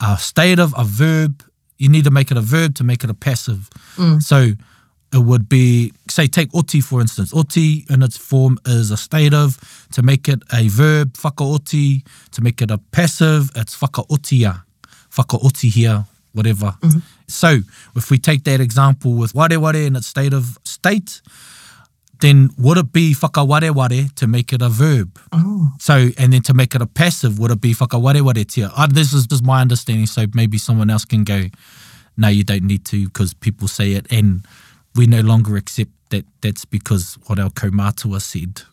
a 0.02 0.18
state 0.18 0.60
of 0.60 0.74
a 0.78 0.84
verb, 0.84 1.44
you 1.78 1.88
need 1.90 2.04
to 2.04 2.12
make 2.12 2.32
it 2.32 2.38
a 2.38 2.42
verb 2.42 2.76
to 2.76 2.84
make 2.84 3.04
it 3.06 3.10
a 3.10 3.14
passive. 3.14 3.70
Mm. 3.96 4.22
So 4.22 4.52
it 5.14 5.18
would 5.20 5.50
be 5.50 5.92
say 6.10 6.28
take 6.28 6.54
oti 6.54 6.82
for 6.82 7.02
instance 7.02 7.34
oti 7.34 7.86
in 7.90 8.04
its 8.04 8.18
form 8.18 8.60
is 8.66 8.92
a 8.92 8.98
state 8.98 9.34
of 9.34 9.58
to 9.92 10.02
make 10.02 10.30
it 10.30 10.42
a 10.54 10.68
verb 10.68 11.14
"faka 11.14 11.36
whakaoti 11.44 12.04
to 12.32 12.42
make 12.42 12.62
it 12.62 12.70
a 12.72 12.78
passive 12.92 13.50
it's 13.56 13.78
whakaotia 13.80 14.64
whakaotihia 15.12 16.06
whatever 16.34 16.76
mm-hmm. 16.82 17.00
so 17.28 17.60
if 17.96 18.12
we 18.12 18.18
take 18.20 18.44
that 18.44 18.60
example 18.62 19.14
with 19.14 19.34
ware 19.34 19.60
ware 19.60 19.76
in 19.76 19.96
its 19.96 20.08
state 20.08 20.34
of 20.34 20.58
state 20.64 21.22
then 22.22 22.50
would 22.58 22.78
it 22.78 22.92
be 22.92 23.16
whakaware 23.16 23.74
ware 23.74 24.08
to 24.16 24.28
make 24.28 24.52
it 24.52 24.62
a 24.62 24.68
verb? 24.68 25.18
Oh. 25.32 25.72
So, 25.80 26.10
and 26.18 26.34
then 26.34 26.42
to 26.42 26.54
make 26.54 26.76
it 26.76 26.82
a 26.82 26.86
passive, 26.86 27.40
would 27.40 27.50
it 27.50 27.62
be 27.62 27.74
"faka 27.74 27.98
ware 27.98 28.44
tia? 28.44 28.70
Uh, 28.76 28.88
this 28.88 29.14
is 29.14 29.26
just 29.26 29.42
my 29.42 29.62
understanding, 29.62 30.06
so 30.06 30.26
maybe 30.34 30.58
someone 30.58 30.90
else 30.90 31.06
can 31.06 31.24
go, 31.24 31.44
no, 32.18 32.28
you 32.28 32.44
don't 32.44 32.66
need 32.66 32.84
to 32.88 33.06
because 33.06 33.34
people 33.34 33.70
say 33.70 33.94
it 33.94 34.06
and 34.12 34.44
we 34.96 35.08
no 35.08 35.22
longer 35.22 35.58
accept 35.58 35.92
that 36.10 36.26
that's 36.42 36.66
because 36.66 37.18
what 37.26 37.40
our 37.40 37.50
komatua 37.50 38.22
said. 38.22 38.64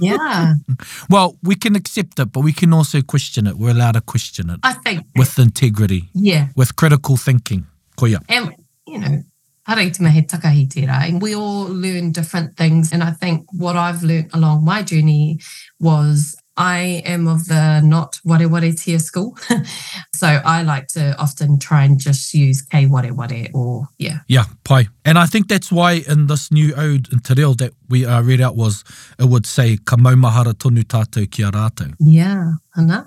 Yeah. 0.00 0.54
well, 1.10 1.36
we 1.42 1.54
can 1.54 1.76
accept 1.76 2.18
it, 2.18 2.32
but 2.32 2.40
we 2.40 2.52
can 2.52 2.72
also 2.72 3.02
question 3.02 3.46
it. 3.46 3.56
We're 3.56 3.70
allowed 3.70 3.92
to 3.92 4.00
question 4.00 4.50
it. 4.50 4.60
I 4.62 4.72
think 4.74 5.04
with 5.16 5.38
integrity. 5.38 6.08
Yeah. 6.14 6.48
With 6.56 6.76
critical 6.76 7.16
thinking. 7.16 7.66
Koya. 7.98 8.24
And 8.28 8.54
you 8.86 8.98
know, 8.98 9.22
And 9.66 11.22
we 11.22 11.34
all 11.34 11.64
learn 11.64 12.12
different 12.12 12.56
things. 12.56 12.92
And 12.92 13.02
I 13.02 13.10
think 13.10 13.46
what 13.52 13.76
I've 13.76 14.02
learned 14.02 14.30
along 14.32 14.64
my 14.64 14.82
journey 14.82 15.40
was 15.78 16.37
I 16.58 17.02
am 17.06 17.28
of 17.28 17.46
the 17.46 17.80
not 17.82 18.18
ware 18.24 18.48
ware 18.48 18.72
tier 18.72 18.98
school. 18.98 19.38
so 20.14 20.26
I 20.26 20.64
like 20.64 20.88
to 20.88 21.16
often 21.16 21.60
try 21.60 21.84
and 21.84 22.00
just 22.00 22.34
use 22.34 22.62
K 22.62 22.86
ware 22.86 23.14
ware 23.14 23.46
or 23.54 23.88
yeah. 23.96 24.18
Yeah, 24.26 24.44
pai. 24.64 24.88
And 25.04 25.18
I 25.20 25.26
think 25.26 25.46
that's 25.48 25.70
why 25.70 26.02
in 26.08 26.26
this 26.26 26.50
new 26.50 26.74
ode 26.74 27.12
in 27.12 27.20
Te 27.20 27.34
Reo 27.34 27.54
that 27.54 27.72
we 27.88 28.04
uh, 28.04 28.22
read 28.22 28.40
out 28.40 28.56
was, 28.56 28.82
it 29.20 29.26
would 29.26 29.46
say, 29.46 29.76
ka 29.84 29.96
maumahara 29.96 30.52
tonu 30.52 30.82
tātou 30.82 31.30
ki 31.30 31.44
a 31.44 31.52
rātou. 31.52 31.94
Yeah, 32.00 32.54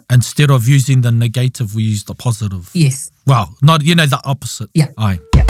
Instead 0.10 0.50
of 0.50 0.68
using 0.68 1.02
the 1.02 1.12
negative, 1.12 1.76
we 1.76 1.84
use 1.84 2.06
the 2.06 2.16
positive. 2.16 2.70
Yes. 2.74 3.12
Well, 3.28 3.54
not, 3.62 3.84
you 3.84 3.96
know, 3.96 4.06
the 4.06 4.22
opposite. 4.24 4.70
Yeah. 4.74 4.90
Aye. 4.98 5.20
Yeah. 5.36 5.46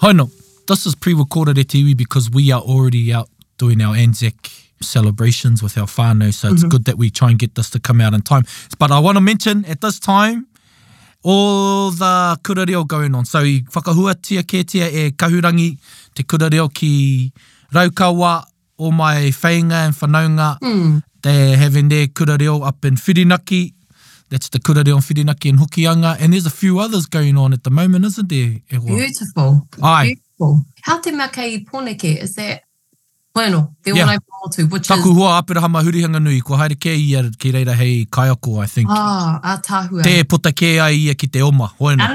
Hoi 0.00 0.12
no. 0.12 0.30
this 0.66 0.86
is 0.86 0.94
pre-recorded 0.94 1.58
at 1.58 1.68
iwi 1.68 1.96
because 1.96 2.30
we 2.30 2.50
are 2.50 2.60
already 2.60 3.12
out 3.12 3.28
doing 3.58 3.80
our 3.80 3.94
Anzac 3.94 4.34
celebrations 4.82 5.62
with 5.62 5.78
our 5.78 5.86
whānau, 5.86 6.32
so 6.32 6.48
it's 6.52 6.60
mm-hmm. 6.60 6.68
good 6.68 6.84
that 6.84 6.98
we 6.98 7.08
try 7.10 7.30
and 7.30 7.38
get 7.38 7.54
this 7.54 7.70
to 7.70 7.80
come 7.80 8.00
out 8.00 8.12
in 8.12 8.20
time. 8.22 8.44
But 8.78 8.90
I 8.92 8.98
want 8.98 9.16
to 9.16 9.20
mention, 9.22 9.64
at 9.64 9.80
this 9.80 9.98
time, 9.98 10.46
all 11.22 11.90
the 11.90 12.38
kura 12.44 12.66
reo 12.66 12.84
going 12.84 13.14
on. 13.14 13.24
So 13.24 13.38
i 13.40 13.62
whakahuatia 13.70 14.42
kētia 14.42 14.92
e 14.92 15.10
kahurangi 15.12 15.78
te 16.14 16.22
kura 16.24 16.50
reo 16.50 16.68
ki 16.68 17.32
Raukawa, 17.72 18.44
all 18.76 18.92
my 18.92 19.16
whainga 19.16 19.86
and 19.86 19.94
whanaunga, 19.94 20.58
mm. 20.60 21.02
they're 21.22 21.56
having 21.56 21.88
their 21.88 22.06
kura 22.08 22.36
reo 22.38 22.60
up 22.62 22.84
in 22.84 22.96
Whirinaki. 22.96 23.72
That's 24.28 24.50
the 24.50 24.58
kura 24.60 24.84
reo 24.84 24.96
in 24.96 25.02
Whirinaki 25.02 25.50
and 25.50 25.58
Hokianga. 25.58 26.18
And 26.20 26.34
there's 26.34 26.46
a 26.46 26.50
few 26.50 26.78
others 26.78 27.06
going 27.06 27.38
on 27.38 27.54
at 27.54 27.64
the 27.64 27.70
moment, 27.70 28.04
isn't 28.04 28.28
there? 28.28 28.58
Beautiful. 28.68 29.66
Aye. 29.82 30.04
Beautiful. 30.04 30.25
How 30.38 31.00
te 31.02 31.10
maka 31.12 31.42
i 31.46 31.64
poneke, 31.64 32.22
is 32.22 32.34
that, 32.34 32.60
bueno, 33.34 33.74
the 33.82 33.92
yeah. 33.92 34.04
one 34.06 34.16
I 34.16 34.18
fall 34.18 34.48
to, 34.50 34.64
which 34.66 34.88
Taku 34.88 35.00
is... 35.00 35.04
Taku 35.04 35.14
hua 35.14 35.38
apiraha 35.40 35.68
mahurihanga 35.68 36.20
nui, 36.22 36.40
ko 36.40 36.54
haere 36.56 36.74
ke 36.78 36.92
ia 36.94 37.22
ki 37.38 37.52
reira 37.52 37.72
hei 37.74 38.04
kaiako, 38.06 38.62
I 38.62 38.66
think. 38.66 38.88
Ah, 38.90 39.40
a 39.42 39.58
tahua. 39.60 40.02
Te 40.02 40.22
puta 40.24 40.52
ke 40.52 40.78
ai 40.80 40.92
ia 41.08 41.14
ki 41.14 41.28
te 41.28 41.42
oma, 41.42 41.70
hoena. 41.80 42.08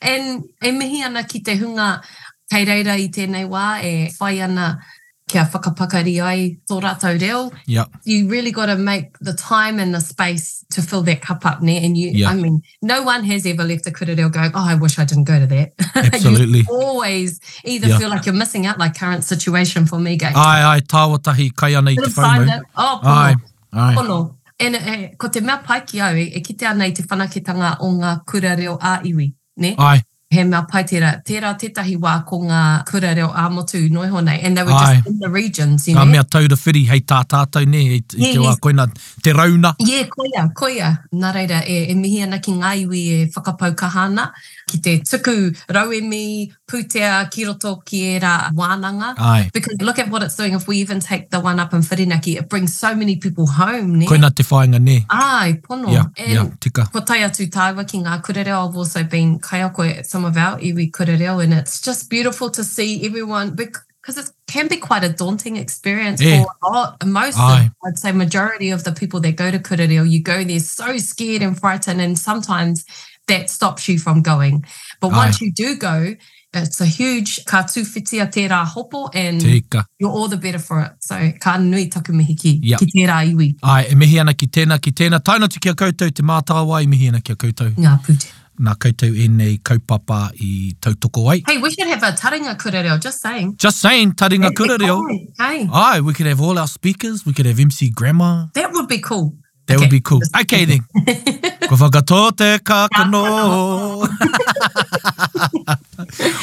and 0.00 0.44
e 0.62 0.70
mihi 0.70 1.02
ana 1.02 1.24
ki 1.24 1.40
te 1.40 1.56
hunga, 1.56 2.02
kei 2.50 2.64
reira 2.66 2.98
i 3.00 3.08
tēnei 3.08 3.46
wā, 3.48 3.66
e 3.82 4.10
whai 4.20 4.36
ana 4.40 4.78
kia 5.26 5.44
whakapakari 5.48 6.18
ai 6.22 6.56
tō 6.70 6.82
rātou 6.84 7.16
reo. 7.18 7.50
Yep. 7.66 7.88
You 8.04 8.28
really 8.28 8.52
got 8.52 8.66
to 8.66 8.76
make 8.76 9.16
the 9.20 9.32
time 9.32 9.78
and 9.78 9.94
the 9.94 10.00
space 10.00 10.53
to 10.74 10.82
fill 10.82 11.02
that 11.02 11.20
cup 11.22 11.46
up. 11.46 11.60
And 11.62 11.96
you, 11.96 12.10
yeah. 12.10 12.28
I 12.28 12.34
mean, 12.34 12.62
no 12.82 13.02
one 13.02 13.24
has 13.24 13.46
ever 13.46 13.64
left 13.64 13.86
a 13.86 13.90
Kurereo 13.90 14.30
going, 14.30 14.50
Oh, 14.54 14.66
I 14.68 14.74
wish 14.74 14.98
I 14.98 15.04
didn't 15.04 15.24
go 15.24 15.38
to 15.40 15.46
that. 15.46 15.72
Absolutely. 16.14 16.60
you 16.60 16.66
always 16.70 17.40
either 17.64 17.88
yeah. 17.88 17.98
feel 17.98 18.08
like 18.10 18.26
you're 18.26 18.34
missing 18.34 18.66
out, 18.66 18.78
like 18.78 18.98
current 18.98 19.24
situation 19.24 19.86
for 19.86 19.98
me 19.98 20.16
going, 20.16 20.34
Ai, 20.36 20.74
ai, 20.76 20.80
tawatahi 20.80 21.54
kai 21.56 21.74
ana 21.74 21.90
i 21.90 21.94
te 21.94 22.02
whanau. 22.02 22.60
Oh, 22.76 23.00
pono. 23.02 23.06
Ai, 23.06 23.34
ai. 23.72 23.94
Pono. 23.94 24.36
And 24.60 24.76
eh, 24.76 25.08
ko 25.18 25.28
te 25.28 25.40
mea 25.40 25.58
pai 25.58 25.80
ki 25.82 26.00
au, 26.00 26.14
e, 26.14 26.32
e 26.34 26.40
kite 26.40 26.62
ana 26.64 26.84
i 26.84 26.90
te 26.90 27.02
whanaketanga 27.02 27.76
o 27.80 27.92
ngā 27.94 28.12
kurereo 28.24 28.78
a 28.80 29.00
iwi, 29.04 29.32
ne? 29.56 29.74
Ai 29.78 30.02
he 30.34 30.42
mea 30.50 30.62
pai 30.70 30.82
tērā, 30.88 31.10
tērā 31.26 31.52
tētahi 31.62 31.94
wā 32.02 32.14
ko 32.28 32.40
ngā 32.48 32.60
kura 32.88 33.12
reo 33.16 33.30
āmotu 33.44 33.80
noi 33.94 34.08
honei, 34.10 34.40
and 34.46 34.58
they 34.58 34.64
were 34.66 34.74
Ai. 34.78 34.96
just 34.96 35.08
in 35.12 35.18
the 35.22 35.30
regions, 35.30 35.86
you 35.88 35.94
know. 35.94 36.02
Ngā 36.02 36.10
mea 36.18 36.24
tau 36.36 36.48
da 36.50 36.58
whiri, 36.58 36.82
hei 36.90 37.02
tā 37.10 37.20
tātou 37.30 37.66
ne, 37.70 37.82
hei 37.94 38.00
te 38.02 38.20
wā 38.32 38.50
yes. 38.52 38.58
koina, 38.64 38.86
te 39.24 39.34
rauna. 39.36 39.74
Yeah, 39.86 40.08
koia, 40.10 40.46
koia. 40.58 40.90
Nā 41.22 41.30
reira, 41.36 41.62
e, 41.70 41.80
e 41.92 41.96
mihi 42.00 42.24
ana 42.26 42.40
ki 42.44 42.56
ngā 42.58 42.74
e 43.00 43.18
whakapau 43.36 43.74
kahana, 43.80 44.28
ki 44.70 44.80
te 44.88 44.96
tuku 45.08 45.36
rauemi, 45.76 46.24
putea 46.66 47.26
ki 47.30 47.44
roto 47.44 47.74
ki 47.84 48.00
e 48.16 48.20
rā 48.20 48.34
wānanga. 48.56 49.12
Ai. 49.18 49.50
Because 49.52 49.80
look 49.82 49.98
at 49.98 50.08
what 50.10 50.22
it's 50.22 50.36
doing 50.36 50.54
if 50.54 50.66
we 50.66 50.78
even 50.78 51.00
take 51.00 51.30
the 51.30 51.40
one 51.40 51.60
up 51.60 51.72
in 51.74 51.80
Whirinaki, 51.80 52.36
it 52.36 52.48
brings 52.48 52.76
so 52.76 52.94
many 52.94 53.16
people 53.16 53.46
home, 53.46 53.98
ne? 53.98 54.06
Koina 54.06 54.34
te 54.34 54.42
whāinga, 54.42 54.80
ne? 54.80 55.04
Ai, 55.10 55.58
pono. 55.62 55.92
Yeah, 55.92 56.04
And 56.16 56.32
yeah, 56.32 56.50
tika. 56.60 56.86
ko 56.92 57.00
tai 57.00 57.18
atu 57.18 57.48
tāwa 57.50 57.86
ki 57.86 57.98
ngā 58.02 58.22
kura 58.22 58.44
reo, 58.44 58.56
also 58.74 59.02
been 59.04 59.38
kai 59.38 59.62
ako 59.62 59.82
at 59.82 60.06
some 60.06 60.24
of 60.24 60.36
our 60.36 60.58
iwi 60.58 60.92
kura 60.92 61.16
reo, 61.18 61.38
and 61.40 61.52
it's 61.52 61.80
just 61.80 62.08
beautiful 62.08 62.50
to 62.50 62.64
see 62.64 63.06
everyone, 63.06 63.54
because 63.54 64.16
it 64.16 64.30
can 64.46 64.66
be 64.66 64.76
quite 64.78 65.04
a 65.04 65.10
daunting 65.10 65.56
experience 65.58 66.22
e. 66.22 66.38
for 66.38 66.46
a 66.62 66.70
lot, 66.72 67.04
most, 67.06 67.36
of, 67.38 67.42
I'd 67.84 67.98
say 67.98 68.12
majority 68.12 68.70
of 68.70 68.84
the 68.84 68.92
people 68.92 69.20
that 69.20 69.32
go 69.36 69.50
to 69.50 69.58
kura 69.58 69.86
you 69.86 70.22
go 70.22 70.42
there 70.44 70.60
so 70.60 70.96
scared 70.96 71.42
and 71.42 71.58
frightened, 71.60 72.00
and 72.00 72.18
sometimes 72.18 72.86
that 73.28 73.50
stops 73.50 73.86
you 73.86 73.98
from 73.98 74.22
going. 74.22 74.64
But 75.00 75.08
once 75.12 75.40
you 75.42 75.50
do 75.52 75.76
go, 75.76 76.14
it's 76.54 76.80
a 76.80 76.86
huge 76.86 77.44
katu 77.46 77.82
fiti 77.84 78.20
a 78.20 78.26
tērā 78.26 78.62
hopo 78.74 79.08
and 79.12 79.40
Teika. 79.42 79.84
you're 79.98 80.10
all 80.10 80.28
the 80.28 80.36
better 80.36 80.58
for 80.58 80.80
it. 80.82 80.92
So 81.00 81.14
ka 81.40 81.56
nui 81.58 81.88
taku 81.88 82.12
mihi 82.12 82.36
ki, 82.36 82.60
yep. 82.62 82.80
ki 82.80 82.86
tērā 82.94 83.18
iwi. 83.32 83.48
Ai, 83.62 83.82
e 83.90 83.94
mihi 83.94 84.20
ana 84.20 84.34
ki 84.34 84.46
tēnā, 84.46 84.80
ki 84.80 84.92
tēnā. 84.92 85.20
Taina 85.26 85.48
tu 85.48 85.60
ki 85.60 85.70
a 85.70 85.74
koutou 85.74 86.12
te 86.14 86.22
mātāwa, 86.22 86.82
e 86.82 86.86
mihi 86.88 87.08
ana 87.10 87.20
ki 87.20 87.32
a 87.32 87.36
koutou. 87.36 87.74
Ngā 87.76 87.96
pūte. 88.06 88.30
Nā 88.64 88.74
koutou 88.78 89.10
e 89.18 89.24
nei 89.34 89.56
kaupapa 89.66 90.20
i 90.40 90.72
tautoko 90.80 91.24
ai. 91.32 91.40
Hey, 91.48 91.58
we 91.58 91.70
should 91.72 91.88
have 91.88 92.02
a 92.06 92.12
taringa 92.14 92.54
kura 92.58 92.82
reo, 92.86 92.98
just 92.98 93.20
saying. 93.20 93.56
Just 93.56 93.80
saying, 93.82 94.12
taringa 94.12 94.54
kura 94.54 94.78
reo. 94.78 95.00
Hey. 95.38 95.68
Ai, 95.72 96.00
we 96.00 96.12
could 96.14 96.26
have 96.26 96.40
all 96.40 96.58
our 96.58 96.68
speakers, 96.68 97.26
we 97.26 97.32
could 97.32 97.46
have 97.46 97.58
MC 97.58 97.90
Grandma. 97.90 98.46
That 98.54 98.72
would 98.72 98.86
be 98.88 99.00
cool. 99.00 99.34
That 99.66 99.76
okay. 99.80 99.80
would 99.84 99.90
be 99.90 100.00
cool. 100.00 100.20
Okay 100.44 100.64
then. 100.68 100.80
Ko 101.68 101.76
whakato 101.76 102.32
te 102.36 102.58
kakano. 102.60 104.04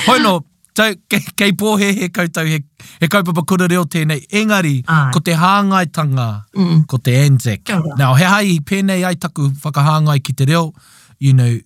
Hoi 0.09 0.17
no, 0.25 0.41
tau, 0.73 0.89
ke, 1.07 1.19
kei 1.37 1.53
pohe 1.53 1.93
he 1.93 2.09
koutou, 2.09 2.45
he, 2.49 2.63
he 2.99 3.07
kaupapa 3.07 3.45
kura 3.45 3.67
reo 3.67 3.85
tēnei. 3.85 4.25
Engari, 4.31 4.81
Ai. 4.87 5.11
ko 5.13 5.19
te 5.19 5.35
hāngai 5.37 5.91
tanga, 5.93 6.45
mm. 6.55 6.87
ko 6.87 6.97
te 6.97 7.13
Anzac. 7.21 7.69
E 7.69 7.77
Now, 8.01 8.15
he 8.17 8.23
hai 8.23 8.57
pēnei 8.63 9.05
ai 9.05 9.13
taku 9.15 9.49
whakahāngai 9.61 10.17
ki 10.23 10.33
te 10.33 10.45
reo, 10.45 10.73
you 11.19 11.33
know, 11.37 11.59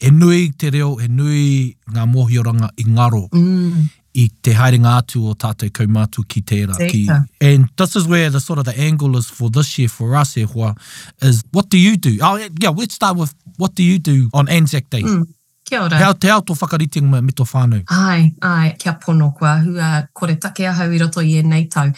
he 0.00 0.10
nui 0.10 0.48
te 0.56 0.70
reo, 0.70 0.96
e 1.00 1.06
nui 1.08 1.76
ngā 1.92 2.08
mohioranga 2.08 2.72
i 2.82 2.88
ngaro. 2.88 3.26
Mm 3.32 3.90
i 4.14 4.30
te 4.42 4.52
haerenga 4.54 4.96
atu 5.00 5.22
o 5.28 5.32
tātou 5.38 5.70
kaumātu 5.74 6.24
ki 6.28 6.42
tērā. 6.48 6.76
Ki, 6.90 7.02
and 7.40 7.68
this 7.78 7.96
is 7.96 8.06
where 8.06 8.28
the 8.30 8.40
sort 8.40 8.58
of 8.58 8.64
the 8.64 8.76
angle 8.78 9.16
is 9.16 9.28
for 9.30 9.48
this 9.50 9.78
year 9.78 9.88
for 9.88 10.14
us, 10.16 10.36
e 10.36 10.42
hoa, 10.42 10.74
is 11.20 11.42
what 11.52 11.68
do 11.68 11.78
you 11.78 11.96
do? 11.96 12.18
Oh, 12.22 12.36
yeah, 12.60 12.68
let's 12.70 12.94
start 12.94 13.16
with 13.16 13.34
what 13.56 13.74
do 13.74 13.82
you 13.82 13.98
do 13.98 14.28
on 14.34 14.48
Anzac 14.48 14.90
Day? 14.90 15.02
Mm. 15.02 15.24
Kia 15.64 15.80
ora. 15.82 15.96
Hea, 15.96 16.14
te 16.20 16.28
ao 16.28 16.40
tō 16.40 16.56
whakaritinga 16.58 17.08
me, 17.08 17.20
me 17.22 17.32
tō 17.32 17.46
whānau. 17.48 17.84
Ai, 17.98 18.32
ai, 18.44 18.74
kia 18.78 18.96
pono 19.02 19.30
kua, 19.36 19.60
hua, 19.64 20.08
kore 20.12 20.36
take 20.36 20.66
ahau 20.68 20.92
i 20.94 20.98
roto 21.00 21.20
i 21.20 21.38
e 21.38 21.42
nei 21.42 21.66
tau. 21.72 21.92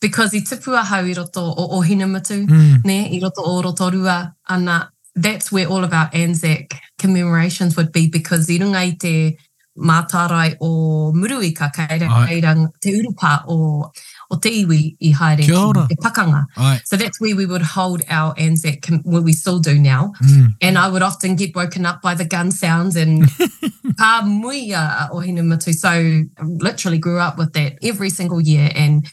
Because 0.00 0.34
i 0.34 0.40
tipu 0.48 0.74
ahau 0.78 1.04
i 1.08 1.14
roto 1.16 1.44
o, 1.56 1.68
o 1.78 1.82
hinamatu, 1.82 2.38
mm. 2.48 2.80
ne, 2.84 3.04
i 3.16 3.20
roto 3.22 3.44
o 3.46 3.60
roto 3.62 3.90
rua, 3.90 4.34
ana, 4.48 4.88
that's 5.14 5.52
where 5.52 5.66
all 5.66 5.84
of 5.84 5.92
our 5.92 6.08
Anzac 6.14 6.74
commemorations 6.98 7.76
would 7.76 7.92
be, 7.92 8.08
because 8.08 8.50
i 8.50 8.54
runga 8.58 8.78
i 8.82 8.96
te 8.98 9.38
mātārai 9.78 10.56
o 10.60 11.12
Muruika, 11.14 11.68
kei 11.72 12.40
rang 12.42 12.66
te 12.82 12.90
urupa 12.98 13.42
o, 13.48 13.86
o 14.30 14.36
te 14.42 14.50
iwi 14.50 14.96
i 15.00 15.12
haere 15.14 15.46
ki 15.46 15.86
te 15.88 15.96
pakanga. 16.02 16.44
Ai. 16.56 16.80
So 16.84 16.96
that's 16.96 17.20
where 17.20 17.36
we 17.36 17.46
would 17.46 17.62
hold 17.62 18.02
our 18.08 18.34
Anzac, 18.38 18.84
where 19.04 19.22
we 19.22 19.32
still 19.32 19.58
do 19.60 19.78
now. 19.78 20.12
Mm. 20.22 20.48
And 20.60 20.78
I 20.78 20.88
would 20.88 21.02
often 21.02 21.36
get 21.36 21.54
woken 21.54 21.86
up 21.86 22.02
by 22.02 22.14
the 22.14 22.24
gun 22.24 22.50
sounds 22.50 22.96
and 22.96 23.22
pā 23.24 24.20
muia 24.22 25.08
o 25.10 25.16
hinu 25.16 25.44
matu. 25.44 25.72
So 25.72 25.88
I 25.88 26.24
um, 26.40 26.58
literally 26.58 26.98
grew 26.98 27.18
up 27.18 27.38
with 27.38 27.52
that 27.52 27.78
every 27.82 28.10
single 28.10 28.40
year 28.40 28.70
and 28.74 29.06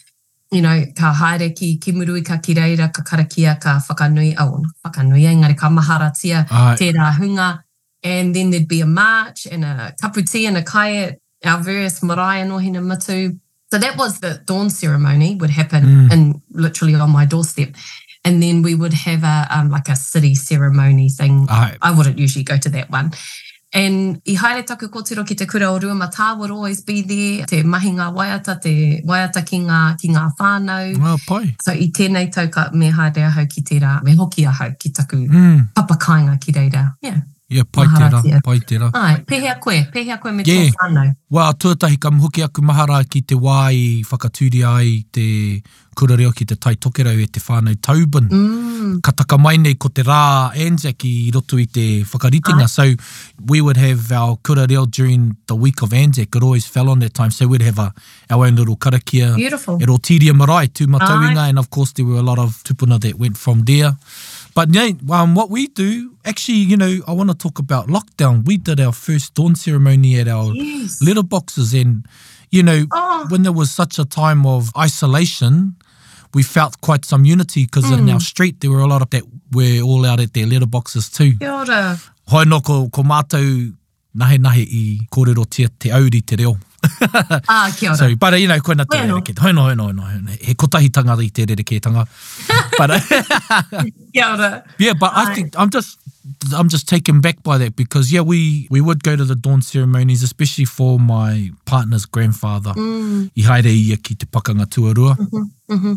you 0.52 0.62
know, 0.62 0.86
ka 0.96 1.14
haere 1.14 1.50
ki, 1.54 1.78
ki 1.78 1.92
muruika, 1.92 2.42
ki 2.42 2.54
reira, 2.56 2.92
ka 2.92 3.04
karakia, 3.04 3.60
ka 3.60 3.82
whakanui, 3.90 4.34
oh, 4.40 4.64
whakanui, 4.86 5.24
engari, 5.24 5.58
ka 5.58 5.68
maharatia, 5.68 6.48
Ai. 6.50 6.78
tērā 6.78 7.12
hunga, 7.18 7.60
and 8.04 8.36
then 8.36 8.52
there'd 8.52 8.68
be 8.68 8.82
a 8.82 8.86
march 8.86 9.46
and 9.50 9.64
a 9.64 9.94
kaputi 10.02 10.48
and 10.48 10.58
a 10.58 10.64
kai 10.64 10.96
at 10.98 11.20
our 11.46 11.62
various 11.64 12.04
marae 12.04 12.42
and 12.42 12.52
ohina 12.52 12.82
matu. 12.82 13.40
So 13.72 13.78
that 13.80 13.98
was 13.98 14.20
the 14.20 14.42
dawn 14.46 14.70
ceremony 14.70 15.36
would 15.36 15.50
happen 15.50 15.84
mm. 15.84 16.12
and 16.12 16.42
literally 16.52 16.96
on 16.96 17.10
my 17.10 17.26
doorstep. 17.26 17.70
And 18.24 18.42
then 18.42 18.62
we 18.62 18.76
would 18.76 18.94
have 18.94 19.24
a 19.24 19.48
um, 19.60 19.70
like 19.70 19.88
a 19.90 19.96
city 19.96 20.36
ceremony 20.36 21.10
thing. 21.10 21.48
Aye. 21.50 21.78
I 21.82 21.92
wouldn't 21.96 22.18
usually 22.18 22.44
go 22.44 22.58
to 22.58 22.70
that 22.70 22.90
one. 22.90 23.12
And 23.74 24.22
i 24.26 24.32
haere 24.32 24.64
taku 24.66 24.88
kōtiro 24.88 25.28
ki 25.28 25.36
te 25.36 25.46
kura 25.46 25.66
o 25.66 25.78
rua, 25.78 25.94
ma 25.94 26.08
tā 26.08 26.40
would 26.40 26.52
always 26.52 26.82
be 26.82 27.02
there, 27.02 27.46
te 27.46 27.64
mahi 27.64 27.90
ngā 27.92 28.14
waiata, 28.16 28.62
te 28.62 29.02
waiata 29.06 29.46
ki 29.46 29.60
ngā, 29.60 30.00
ki 30.00 30.08
ngā 30.10 30.32
whānau. 30.40 30.96
Oh, 31.02 31.18
pai. 31.28 31.54
So 31.62 31.74
i 31.74 31.90
tēnei 31.98 32.32
tau 32.32 32.48
ka 32.48 32.70
me 32.74 32.90
haere 32.90 33.28
ahau 33.30 33.50
ki 33.50 33.62
te 33.64 33.80
rā, 33.82 34.02
me 34.04 34.16
hoki 34.16 34.46
ahau 34.46 34.78
ki 34.80 34.90
taku 34.94 35.28
mm. 35.28 35.74
papakainga 35.74 36.40
ki 36.40 36.54
reira. 36.54 36.96
Ia 37.50 37.64
paitera, 37.64 38.22
paitera. 38.44 38.90
Ai, 38.94 39.22
pehea 39.24 39.56
koe, 39.62 39.82
pehea 39.94 40.18
koe 40.20 40.34
me 40.36 40.44
yeah. 40.46 40.66
tō 40.68 40.82
whānau. 40.82 41.12
Wā, 41.32 41.46
tuatahi 41.56 41.96
ka 42.04 42.10
muhuki 42.12 42.44
aku 42.44 42.60
mahara 42.62 42.98
ki 43.08 43.22
te 43.30 43.36
wāi 43.40 44.02
whakaturi 44.10 44.66
ai 44.68 44.98
te 45.16 45.28
kura 45.96 46.18
reo 46.20 46.34
ki 46.36 46.44
te 46.46 46.58
tai 46.60 46.74
tokerau 46.76 47.16
e 47.24 47.28
te 47.32 47.40
whānau 47.40 47.80
Taubin. 47.80 48.28
Mm. 48.28 48.92
Ka 49.04 49.14
taka 49.16 49.38
mai 49.40 49.56
nei 49.64 49.78
ko 49.80 49.88
te 49.88 50.04
rā 50.04 50.20
Anzac 50.66 51.08
i 51.08 51.14
roto 51.34 51.56
i 51.64 51.70
te 51.72 51.88
whakaritinga. 52.04 52.68
Ai. 52.68 52.68
So 52.68 53.40
we 53.48 53.62
would 53.62 53.78
have 53.80 54.12
our 54.12 54.36
kura 54.44 54.68
reo 54.68 54.86
during 54.86 55.38
the 55.48 55.56
week 55.56 55.82
of 55.84 55.94
Anzac. 55.94 56.28
It 56.36 56.44
always 56.44 56.68
fell 56.68 56.90
on 56.90 57.00
that 57.00 57.14
time. 57.14 57.32
So 57.32 57.48
we'd 57.48 57.62
have 57.62 57.80
a, 57.80 57.94
our 58.30 58.46
own 58.48 58.58
little 58.58 58.76
karakia. 58.76 59.38
Beautiful. 59.38 59.82
E 59.82 59.86
rotiria 59.86 60.36
marae, 60.36 60.68
tūmatauinga. 60.68 61.48
And 61.52 61.60
of 61.60 61.70
course 61.70 61.94
there 61.94 62.06
were 62.06 62.18
a 62.20 62.30
lot 62.34 62.40
of 62.40 62.62
tupuna 62.66 63.00
that 63.04 63.16
went 63.18 63.38
from 63.38 63.62
there. 63.62 63.94
But 64.58 64.76
um, 65.12 65.36
what 65.36 65.52
we 65.52 65.68
do, 65.68 66.16
actually, 66.26 66.58
you 66.58 66.78
know, 66.78 66.98
I 67.08 67.12
want 67.14 67.30
to 67.30 67.36
talk 67.38 67.60
about 67.60 67.90
lockdown. 67.90 68.44
We 68.44 68.58
did 68.58 68.80
our 68.80 68.92
first 68.92 69.36
dawn 69.36 69.54
ceremony 69.54 70.20
at 70.20 70.28
our 70.28 70.52
yes. 70.52 71.00
little 71.00 71.22
boxes. 71.22 71.76
And, 71.76 72.08
you 72.50 72.64
know, 72.64 72.86
oh. 72.92 73.26
when 73.30 73.44
there 73.44 73.52
was 73.52 73.72
such 73.72 74.00
a 74.00 74.04
time 74.06 74.48
of 74.48 74.72
isolation, 74.76 75.76
we 76.34 76.42
felt 76.42 76.82
quite 76.82 77.06
some 77.06 77.24
unity 77.24 77.66
because 77.66 77.86
mm. 77.86 78.00
in 78.00 78.10
our 78.10 78.18
mm. 78.18 78.22
street, 78.24 78.60
there 78.62 78.72
were 78.72 78.80
a 78.80 78.88
lot 78.88 79.04
of 79.04 79.12
that 79.12 79.22
were 79.54 79.80
all 79.82 80.04
out 80.08 80.20
at 80.20 80.34
their 80.34 80.48
little 80.48 80.68
boxes 80.68 81.08
too. 81.08 81.38
Kia 81.38 81.52
ora. 81.54 82.00
Hoi 82.28 82.46
no 82.46 82.60
ko, 82.62 82.90
ko 82.90 83.04
mātou 83.04 83.76
nahe 84.16 84.40
nahe 84.40 84.66
i 84.66 85.02
kōrero 85.14 85.48
te, 85.48 85.68
te 85.78 85.92
auri 85.92 86.22
te 86.24 86.36
reo. 86.36 86.56
ah, 87.50 87.74
kia 87.78 87.96
So, 87.96 88.16
but, 88.16 88.40
you 88.40 88.48
know, 88.48 88.60
koe 88.62 88.74
na 88.78 88.84
te 88.88 88.98
rere 89.02 89.22
kētanga. 89.26 89.48
Hoeno, 89.48 89.66
hoeno, 89.70 89.88
hoeno, 89.90 90.08
hoeno. 90.08 90.38
He 90.44 90.56
kotahitanga 90.56 91.18
i 91.26 91.30
te 91.34 91.46
rere 91.50 91.66
kētanga. 91.68 92.06
but, 92.78 92.98
kia 94.14 94.28
ora. 94.34 94.50
Yeah, 94.80 94.94
but 95.00 95.14
Ai. 95.14 95.24
I 95.32 95.36
think, 95.36 95.56
I'm 95.58 95.70
just, 95.70 95.98
I'm 96.54 96.70
just 96.70 96.88
taken 96.88 97.20
back 97.22 97.42
by 97.44 97.58
that 97.58 97.76
because 97.76 98.12
yeah, 98.12 98.20
we 98.20 98.68
we 98.70 98.82
would 98.82 99.02
go 99.02 99.16
to 99.16 99.24
the 99.24 99.34
dawn 99.36 99.62
ceremonies, 99.62 100.24
especially 100.24 100.66
for 100.66 101.00
my 101.00 101.52
partner's 101.66 102.06
grandfather. 102.06 102.74
Mm. 102.74 103.30
I 103.38 103.42
haere 103.48 103.70
ia 103.72 103.96
ki 103.98 104.16
te 104.16 104.26
pakanga 104.26 104.66
tuarua. 104.68 105.16
Mm 105.18 105.80
-hmm, 105.80 105.96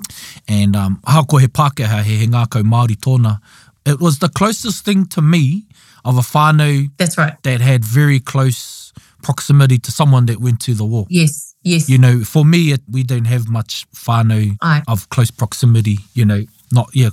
And 0.49 0.77
um, 0.77 1.01
ha 1.07 1.23
ko 1.23 1.39
he 1.43 1.49
Pākehā, 1.49 2.03
he 2.07 2.17
he 2.23 2.27
ngā 2.31 2.47
Māori 2.65 2.97
tōna. 2.97 3.39
It 3.87 3.99
was 4.01 4.19
the 4.19 4.29
closest 4.29 4.85
thing 4.85 5.07
to 5.15 5.23
me 5.23 5.65
of 6.05 6.17
a 6.19 6.23
whānau 6.23 6.87
That's 6.99 7.19
right. 7.19 7.35
that 7.43 7.61
had 7.61 7.85
very 7.85 8.21
close 8.21 8.93
proximity 9.23 9.79
to 9.79 9.93
someone 9.93 10.27
that 10.27 10.41
went 10.41 10.61
to 10.63 10.75
the 10.75 10.85
war. 10.85 11.07
Yes, 11.09 11.55
yes. 11.63 11.89
You 11.89 11.99
know, 11.99 12.21
for 12.25 12.45
me, 12.45 12.73
it, 12.73 12.81
we 12.91 13.03
don't 13.03 13.27
have 13.27 13.49
much 13.49 13.91
whānau 13.93 14.57
Aye. 14.63 14.83
of 14.89 15.09
close 15.11 15.31
proximity, 15.31 15.99
you 16.15 16.25
know, 16.25 16.45
not, 16.73 16.91
yeah. 16.95 17.11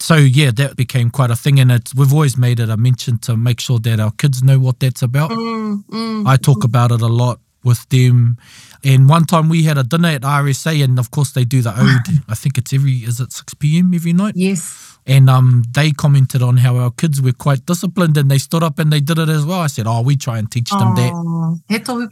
So, 0.00 0.16
yeah, 0.16 0.50
that 0.52 0.76
became 0.76 1.10
quite 1.10 1.30
a 1.30 1.36
thing. 1.36 1.58
And 1.60 1.70
it's, 1.72 1.94
we've 1.94 2.12
always 2.12 2.36
made 2.36 2.60
it 2.60 2.68
a 2.68 2.76
mention 2.76 3.18
to 3.18 3.36
make 3.36 3.60
sure 3.60 3.78
that 3.80 3.98
our 4.00 4.12
kids 4.12 4.42
know 4.42 4.58
what 4.58 4.80
that's 4.80 5.02
about. 5.02 5.30
Mm, 5.30 5.84
mm, 5.86 6.26
I 6.26 6.36
talk 6.36 6.58
mm. 6.58 6.64
about 6.64 6.92
it 6.92 7.00
a 7.00 7.06
lot 7.08 7.38
with 7.64 7.88
them. 7.88 8.38
And 8.86 9.08
one 9.08 9.24
time 9.24 9.48
we 9.48 9.62
had 9.62 9.78
a 9.78 9.82
dinner 9.82 10.08
at 10.08 10.20
RSA, 10.20 10.84
and 10.84 10.98
of 10.98 11.10
course 11.10 11.32
they 11.32 11.44
do 11.44 11.62
the 11.62 11.70
ode. 11.70 12.20
I 12.28 12.34
think 12.34 12.58
it's 12.58 12.70
every 12.74 12.96
is 12.98 13.18
it 13.18 13.32
6 13.32 13.54
pm 13.54 13.94
every 13.94 14.12
night. 14.12 14.34
Yes. 14.36 14.98
And 15.06 15.28
um, 15.30 15.64
they 15.70 15.90
commented 15.90 16.40
on 16.42 16.58
how 16.58 16.76
our 16.76 16.90
kids 16.90 17.20
were 17.22 17.32
quite 17.32 17.64
disciplined, 17.66 18.16
and 18.18 18.30
they 18.30 18.36
stood 18.38 18.62
up 18.62 18.78
and 18.78 18.92
they 18.92 19.00
did 19.00 19.18
it 19.18 19.28
as 19.30 19.44
well. 19.46 19.60
I 19.60 19.66
said, 19.68 19.86
oh, 19.86 20.02
we 20.02 20.16
try 20.16 20.36
and 20.38 20.50
teach 20.50 20.68
them 20.70 20.80
oh, 20.82 20.94
that. 20.94 21.62
He 21.68 21.78
tohu 21.82 22.08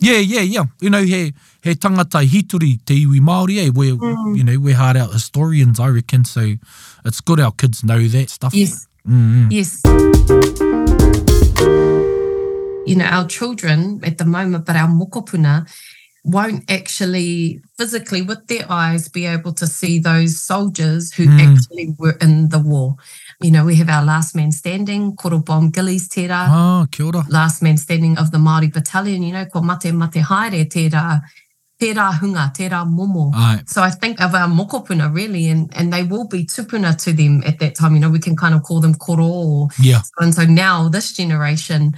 yeah, 0.00 0.18
yeah, 0.18 0.40
yeah. 0.40 0.64
You 0.80 0.88
know, 0.90 1.02
he 1.02 1.32
he 1.62 1.74
tangata 1.74 2.22
hituri 2.26 2.78
te 2.86 3.02
iwi 3.06 3.20
Māori. 3.20 3.58
Eh? 3.66 3.70
We're 3.74 3.94
mm. 3.96 4.36
you 4.36 4.44
know 4.44 4.58
we're 4.58 4.76
hard 4.76 4.96
out 4.98 5.12
historians, 5.14 5.78
I 5.80 5.88
reckon. 5.88 6.24
So 6.26 6.52
it's 7.06 7.20
good 7.22 7.40
our 7.40 7.52
kids 7.52 7.84
know 7.84 8.00
that 8.02 8.28
stuff. 8.30 8.52
Yes. 8.54 8.86
Mm-hmm. 9.06 9.50
Yes. 9.50 9.82
you 12.86 12.96
know, 12.96 13.04
our 13.04 13.26
children 13.26 14.00
at 14.04 14.18
the 14.18 14.24
moment, 14.24 14.64
but 14.64 14.76
our 14.76 14.88
mokopuna 14.88 15.68
won't 16.24 16.68
actually 16.70 17.60
physically 17.78 18.22
with 18.22 18.46
their 18.48 18.64
eyes 18.68 19.08
be 19.08 19.26
able 19.26 19.52
to 19.52 19.66
see 19.66 19.98
those 19.98 20.40
soldiers 20.40 21.12
who 21.12 21.26
mm. 21.26 21.38
actually 21.40 21.94
were 21.98 22.16
in 22.20 22.48
the 22.48 22.58
war. 22.58 22.96
You 23.42 23.50
know, 23.52 23.64
we 23.64 23.76
have 23.76 23.88
our 23.88 24.04
last 24.04 24.34
man 24.34 24.50
standing, 24.50 25.14
Korobom 25.14 25.72
Gillies 25.72 26.08
Te 26.08 26.26
Ra. 26.26 26.46
Oh, 26.48 26.54
ah, 26.54 26.86
kia 26.90 27.06
ora. 27.06 27.24
Last 27.28 27.62
man 27.62 27.76
standing 27.76 28.16
of 28.18 28.30
the 28.32 28.38
Māori 28.38 28.72
battalion, 28.72 29.22
you 29.22 29.32
know, 29.32 29.44
ko 29.46 29.60
mate 29.60 29.92
mate 29.92 30.14
haere 30.22 30.64
te 30.68 30.88
hunga, 30.88 32.54
te 32.54 32.68
ra 32.68 32.84
momo. 32.86 33.30
Aye. 33.34 33.62
So 33.66 33.82
I 33.82 33.90
think 33.90 34.20
of 34.20 34.34
our 34.34 34.48
mokopuna 34.48 35.14
really, 35.14 35.48
and, 35.48 35.70
and 35.76 35.92
they 35.92 36.02
will 36.02 36.26
be 36.26 36.44
tupuna 36.46 36.96
to 37.04 37.12
them 37.12 37.42
at 37.46 37.58
that 37.58 37.76
time. 37.76 37.94
You 37.94 38.00
know, 38.00 38.10
we 38.10 38.18
can 38.18 38.34
kind 38.34 38.54
of 38.54 38.62
call 38.62 38.80
them 38.80 38.94
koro 38.94 39.26
or 39.28 39.68
yeah. 39.80 40.00
so. 40.00 40.10
And 40.24 40.34
so 40.34 40.44
now 40.44 40.88
this 40.88 41.12
generation, 41.12 41.92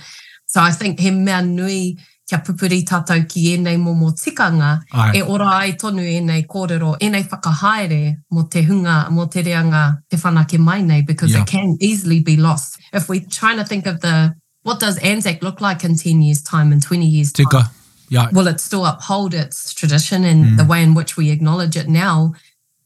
so 0.48 0.60
I 0.62 0.72
think 0.72 0.98
he 0.98 1.10
mea 1.10 1.42
nui 1.42 1.98
kia 2.28 2.38
pupuri 2.44 2.78
tātou 2.90 3.20
ki 3.28 3.54
ēnei 3.56 3.76
momo 3.78 4.10
tikanga, 4.16 4.82
Ai. 4.92 5.12
e 5.18 5.22
ora 5.22 5.48
ai 5.60 5.72
tonu 5.80 6.02
ēnei 6.04 6.46
kōrero, 6.46 6.94
ēnei 7.04 7.24
whakahaere 7.28 8.00
mo 8.32 8.42
te 8.52 8.62
hunga, 8.64 9.10
mo 9.10 9.26
te 9.26 9.42
reanga 9.44 9.82
te 10.10 10.16
whanake 10.16 10.58
mai 10.58 10.80
nei, 10.82 11.02
because 11.02 11.32
yeah. 11.32 11.42
it 11.42 11.46
can 11.48 11.76
easily 11.80 12.20
be 12.20 12.36
lost. 12.36 12.78
If 12.92 13.08
we're 13.08 13.24
trying 13.30 13.56
to 13.58 13.64
think 13.64 13.86
of 13.86 14.00
the, 14.00 14.34
what 14.62 14.78
does 14.80 14.98
Anzac 14.98 15.42
look 15.42 15.60
like 15.62 15.84
in 15.84 15.96
10 15.96 16.20
years' 16.22 16.42
time, 16.42 16.70
in 16.72 16.80
20 16.82 17.06
years' 17.06 17.32
time? 17.32 17.46
Tika. 17.46 17.70
Yeah. 18.10 18.28
Will 18.32 18.46
it 18.46 18.60
still 18.60 18.84
uphold 18.86 19.34
its 19.34 19.72
tradition 19.74 20.24
and 20.24 20.44
mm. 20.44 20.56
the 20.58 20.64
way 20.64 20.82
in 20.82 20.94
which 20.94 21.16
we 21.16 21.30
acknowledge 21.30 21.76
it 21.76 21.88
now? 21.88 22.34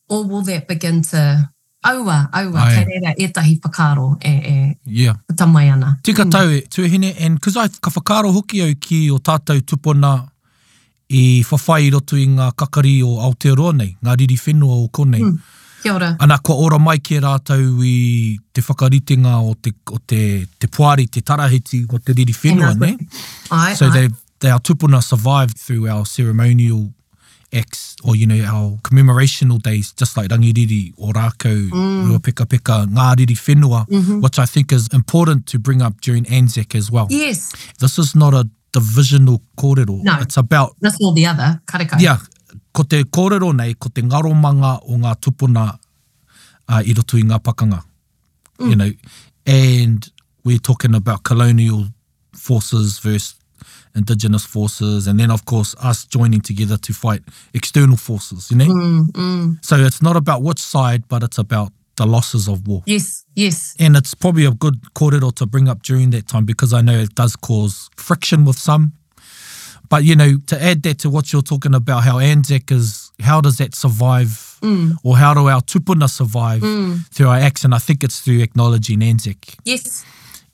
Or 0.09 0.25
will 0.25 0.43
that 0.43 0.67
begin 0.69 1.03
to 1.15 1.51
aua, 1.83 2.29
aua, 2.33 2.63
Ai. 2.63 2.75
kei 2.75 2.85
reira, 2.85 3.13
etahi 3.19 3.59
whakaro 3.65 4.17
e, 4.25 4.31
e 4.31 4.77
yeah. 4.87 5.17
E 5.31 5.35
tamai 5.35 5.69
ana. 5.71 5.99
Tika 6.03 6.25
mm. 6.25 6.31
tau 6.31 6.51
e, 6.85 6.89
hine, 6.89 7.15
and 7.21 7.41
cos 7.41 7.57
I 7.57 7.69
ka 7.81 7.91
whakaro 7.91 8.33
hoki 8.33 8.63
au 8.63 8.75
ki 8.81 9.11
o 9.11 9.17
tātou 9.19 9.61
tupona 9.61 10.13
i 11.13 11.43
whawhai 11.45 11.91
rotu 11.93 12.17
i 12.19 12.29
ngā 12.31 12.53
kakari 12.55 12.95
o 13.05 13.17
Aotearoa 13.21 13.73
nei, 13.77 13.97
ngā 14.07 14.15
riri 14.21 14.39
whenua 14.47 14.79
o 14.85 14.89
konei. 14.89 15.21
Mm. 15.21 16.17
Ana 16.23 16.37
kua 16.39 16.55
ora 16.63 16.79
mai 16.79 17.01
ki 17.03 17.19
rātau 17.21 17.63
i 17.83 18.39
te 18.55 18.63
whakaritenga 18.63 19.35
o 19.43 19.55
te, 19.57 19.73
o 19.91 19.99
te, 19.99 20.21
te 20.63 20.69
puari, 20.71 21.09
te 21.11 21.21
tarahiti, 21.27 21.83
o 21.91 21.99
te 21.99 22.15
riri 22.15 22.37
whenua, 22.39 22.71
ne? 22.79 22.95
Ai, 23.51 23.75
so 23.75 23.89
ai. 23.91 23.93
they, 23.93 24.09
they 24.39 24.51
are 24.51 24.61
tupuna 24.61 25.03
survived 25.03 25.59
through 25.59 25.89
our 25.91 26.07
ceremonial 26.07 26.87
X 27.53 27.97
or 28.03 28.17
you 28.17 28.27
know 28.27 28.41
our 28.45 28.77
commemorational 28.83 29.61
days, 29.63 29.93
just 29.93 30.17
like 30.17 30.29
Rangiriri, 30.29 30.95
Orako, 30.97 31.69
mm. 31.71 32.09
Ruapika 32.09 32.47
Pika, 32.47 32.87
Ngariri 32.87 33.37
Finua, 33.37 33.87
mm-hmm. 33.89 34.21
which 34.21 34.39
I 34.39 34.47
think 34.47 34.73
is 34.73 34.89
important 34.95 35.47
to 35.49 35.59
bring 35.59 35.83
up 35.83 36.01
during 36.01 36.27
Anzac 36.27 36.75
as 36.75 36.91
well. 36.91 37.07
Yes, 37.11 37.53
this 37.79 37.99
is 37.99 38.15
not 38.15 38.33
a 38.33 38.49
divisional 38.73 39.43
kōrero. 39.59 40.03
No, 40.03 40.19
it's 40.21 40.39
about 40.39 40.75
this 40.81 40.97
or 41.03 41.13
the 41.13 41.27
other 41.27 41.61
karakai. 41.67 42.01
Yeah, 42.01 42.19
ko 42.73 42.85
te 42.85 43.03
kōrero 43.05 43.55
nei, 43.55 43.75
ko 43.75 43.91
te 43.91 44.01
ngaromanga 44.01 44.81
o 44.89 44.95
ngā 44.97 45.13
tupuna 45.21 45.79
uh, 46.71 46.81
i 46.81 46.95
roto 46.97 47.19
i 47.21 47.23
ngā 47.23 47.39
pakanga. 47.39 47.85
Mm. 48.59 48.71
You 48.71 48.77
know, 48.77 48.91
and 49.47 50.11
we're 50.43 50.59
talking 50.59 50.95
about 50.95 51.23
colonial 51.23 51.85
forces 52.35 52.99
versus 52.99 53.35
indigenous 53.95 54.45
forces, 54.45 55.07
and 55.07 55.19
then 55.21 55.31
of 55.31 55.45
course 55.45 55.75
us 55.83 56.05
joining 56.05 56.41
together 56.41 56.77
to 56.79 56.93
fight 56.93 57.21
external 57.55 57.97
forces. 57.97 58.51
You 58.51 58.57
know, 58.59 58.67
mm, 58.67 59.07
mm. 59.11 59.65
so 59.65 59.77
it's 59.77 60.03
not 60.03 60.17
about 60.17 60.43
which 60.43 60.59
side, 60.61 61.05
but 61.09 61.23
it's 61.23 61.39
about 61.39 61.73
the 61.97 62.07
losses 62.07 62.49
of 62.49 62.67
war. 62.67 62.83
Yes, 62.87 63.25
yes. 63.37 63.75
And 63.79 63.97
it's 63.97 64.15
probably 64.15 64.47
a 64.47 64.51
good 64.51 64.95
corridor 64.95 65.31
to 65.33 65.47
bring 65.47 65.69
up 65.69 65.83
during 65.83 66.11
that 66.11 66.27
time 66.27 66.47
because 66.47 66.73
I 66.73 66.81
know 66.81 66.99
it 66.99 67.15
does 67.15 67.37
cause 67.37 67.91
friction 67.97 68.45
with 68.45 68.59
some. 68.59 68.93
But 69.91 70.05
you 70.05 70.17
know, 70.17 70.39
to 70.47 70.63
add 70.63 70.83
that 70.85 70.99
to 71.01 71.11
what 71.11 71.33
you're 71.33 71.43
talking 71.43 71.75
about, 71.75 72.05
how 72.05 72.19
Anzac 72.19 72.71
is, 72.73 73.11
how 73.21 73.43
does 73.43 73.59
that 73.59 73.75
survive, 73.75 74.57
mm. 74.63 74.97
or 75.05 75.19
how 75.19 75.35
do 75.35 75.49
our 75.49 75.61
tupuna 75.61 76.09
survive 76.09 76.63
mm. 76.63 77.07
through 77.13 77.29
our 77.29 77.37
acts? 77.37 77.65
And 77.65 77.75
I 77.75 77.79
think 77.79 78.03
it's 78.03 78.21
through 78.21 78.41
acknowledging 78.41 79.03
Anzac. 79.03 79.37
Yes. 79.67 80.05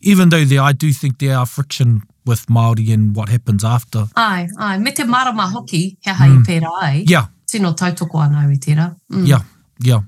Even 0.01 0.29
though 0.29 0.45
there, 0.45 0.61
I 0.63 0.73
do 0.73 0.93
think 0.93 1.19
there 1.19 1.37
are 1.37 1.45
friction 1.47 2.03
with 2.29 2.47
Māori 2.47 2.93
and 2.93 3.17
what 3.17 3.29
happens 3.31 3.65
after. 3.65 4.05
Ai, 4.17 4.49
ai. 4.59 4.79
Me 4.79 4.93
te 4.93 5.03
marama 5.03 5.49
hoki, 5.49 5.97
he 6.01 6.11
hai 6.11 6.29
mm. 6.29 6.47
pera 6.47 6.71
ai. 6.83 7.05
Yeah. 7.09 7.27
Tino 7.49 7.73
tautoko 7.73 8.21
anau 8.27 8.53
i 8.53 8.59
tera. 8.61 8.95
Mm. 9.11 9.27
Yeah, 9.27 9.41
yeah. 9.81 10.01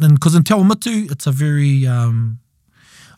And 0.00 0.14
because 0.14 0.34
in 0.34 0.42
Te 0.44 0.54
Awamutu, 0.54 1.10
it's 1.12 1.26
a 1.26 1.30
very, 1.30 1.86
um, 1.86 2.40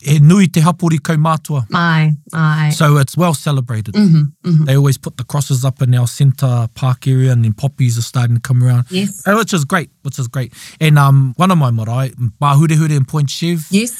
e 0.05 0.19
nui 0.19 0.47
te 0.47 0.59
hapori 0.59 0.99
kaumātua. 0.99 1.65
Ai, 1.73 2.11
ai. 2.33 2.71
So 2.75 2.97
it's 3.03 3.15
well 3.23 3.33
celebrated. 3.43 3.95
Mm 3.95 4.05
-hmm, 4.05 4.23
mm 4.43 4.57
-hmm. 4.57 4.65
They 4.67 4.75
always 4.75 4.97
put 5.05 5.13
the 5.17 5.23
crosses 5.31 5.63
up 5.63 5.81
in 5.81 5.95
our 5.97 6.07
centre 6.07 6.67
park 6.73 7.07
area 7.07 7.31
and 7.33 7.41
then 7.43 7.53
poppies 7.53 7.95
are 7.97 8.07
starting 8.13 8.37
to 8.39 8.43
come 8.47 8.59
around. 8.65 8.83
Yes. 8.91 9.23
And 9.25 9.35
uh, 9.35 9.39
which 9.39 9.53
is 9.57 9.63
great, 9.73 9.89
which 10.03 10.19
is 10.19 10.27
great. 10.35 10.51
And 10.81 10.97
um, 10.97 11.33
one 11.37 11.51
of 11.53 11.59
my 11.65 11.71
marae, 11.71 12.11
Mahurehure 12.41 12.95
and 12.97 13.07
Point 13.07 13.29
Chev. 13.29 13.59
Yes. 13.71 13.93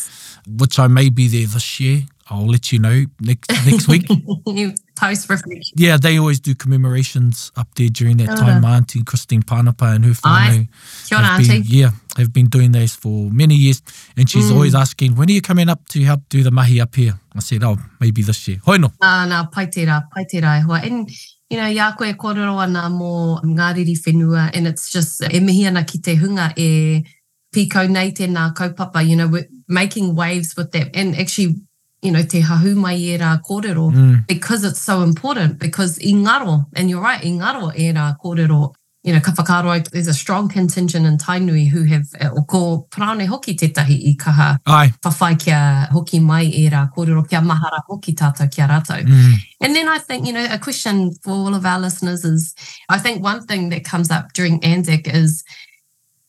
Which 0.61 0.79
I 0.79 0.87
may 0.87 1.09
be 1.09 1.27
there 1.27 1.47
this 1.47 1.79
year. 1.79 2.03
I'll 2.31 2.45
let 2.45 2.71
you 2.71 2.79
know 2.79 3.05
next 3.19 3.49
next 3.65 3.87
week. 3.87 4.07
Post 4.95 5.29
refuge. 5.29 5.71
Yeah, 5.77 5.95
they 5.97 6.19
always 6.19 6.39
do 6.41 6.53
commemorations 6.53 7.51
up 7.57 7.69
there 7.75 7.87
during 7.89 8.17
that 8.17 8.29
uh-huh. 8.29 8.41
time. 8.41 8.61
My 8.61 8.75
auntie 8.75 9.01
Christine 9.03 9.41
Panapa 9.41 9.95
and 9.95 10.03
her 10.05 10.13
family. 10.13 10.67
Hi, 11.11 11.61
Yeah, 11.65 11.91
have 12.17 12.31
been 12.33 12.47
doing 12.47 12.71
this 12.73 12.95
for 12.95 13.31
many 13.31 13.55
years, 13.55 13.81
and 14.17 14.29
she's 14.29 14.51
mm. 14.51 14.55
always 14.55 14.75
asking, 14.75 15.15
"When 15.15 15.27
are 15.27 15.31
you 15.31 15.41
coming 15.41 15.69
up 15.69 15.87
to 15.89 15.99
help 16.03 16.21
do 16.29 16.43
the 16.43 16.51
mahi 16.51 16.81
up 16.81 16.95
here?" 16.95 17.19
I 17.35 17.39
said, 17.39 17.63
"Oh, 17.63 17.77
maybe 17.99 18.21
this 18.21 18.45
year." 18.47 18.59
Hoi 18.65 18.75
ah, 18.75 18.77
no. 18.77 18.89
Uh, 19.01 19.25
no, 19.25 19.47
pai 19.51 19.67
tira, 19.69 20.05
pai 20.13 20.25
tira 20.29 20.59
e 20.59 20.61
hoa. 20.61 20.81
And 20.85 21.09
you 21.49 21.57
know, 21.57 21.67
ya 21.67 21.95
koe 21.97 22.13
kororo 22.13 22.61
ana 22.61 22.89
mo 22.89 23.39
ngariri 23.41 23.95
whenua, 24.05 24.51
and 24.53 24.67
it's 24.67 24.91
just 24.91 25.23
e 25.23 25.39
mihi 25.39 25.65
ana 25.65 25.83
ki 25.83 25.99
te 25.99 26.15
hunga 26.15 26.53
e 26.57 27.03
Pico 27.51 27.81
nei 27.87 28.11
te 28.11 28.27
nā 28.27 28.53
kaupapa. 28.53 29.01
You 29.01 29.15
know, 29.15 29.27
we're 29.27 29.47
making 29.67 30.13
waves 30.13 30.55
with 30.55 30.69
that, 30.73 30.89
and 30.93 31.15
actually. 31.15 31.55
you 32.01 32.11
know, 32.11 32.23
te 32.23 32.41
hahumai 32.41 32.97
e 33.13 33.17
rā 33.17 33.39
kōrero 33.41 33.91
mm. 33.93 34.27
because 34.27 34.63
it's 34.63 34.81
so 34.81 35.01
important 35.01 35.59
because 35.59 35.97
i 35.99 36.11
ngaro, 36.13 36.65
and 36.73 36.89
you're 36.89 37.01
right, 37.01 37.21
i 37.23 37.27
ngaro 37.29 37.75
e 37.77 37.91
rā 37.91 38.17
kōrero. 38.19 38.73
You 39.01 39.13
know, 39.13 39.21
ka 39.21 39.61
there's 39.93 40.09
a 40.09 40.13
strong 40.13 40.49
contingent 40.49 41.05
in 41.05 41.17
Tainui 41.17 41.69
who 41.69 41.85
have, 41.85 42.03
eh, 42.19 42.27
o 42.29 42.43
ko 42.43 42.85
prāne 42.91 43.25
hoki 43.27 43.55
tētahi 43.55 44.09
i 44.09 44.15
kaha 44.19 44.57
Ai. 44.65 44.91
whawhai 45.01 45.39
kia 45.39 45.87
hoki 45.89 46.19
mai 46.19 46.43
e 46.45 46.69
rā 46.69 46.93
kōrero, 46.93 47.27
kia 47.29 47.39
mahara 47.39 47.79
hoki 47.87 48.13
tātou 48.13 48.51
kia 48.53 48.67
rātou. 48.67 49.01
Mm. 49.03 49.33
And 49.61 49.75
then 49.75 49.87
I 49.87 49.99
think, 49.99 50.27
you 50.27 50.33
know, 50.33 50.45
a 50.51 50.59
question 50.59 51.13
for 51.23 51.31
all 51.31 51.55
of 51.55 51.65
our 51.65 51.79
listeners 51.79 52.25
is, 52.25 52.53
I 52.89 52.97
think 52.97 53.23
one 53.23 53.45
thing 53.45 53.69
that 53.69 53.85
comes 53.85 54.11
up 54.11 54.33
during 54.33 54.59
Anzac 54.65 55.07
is 55.07 55.43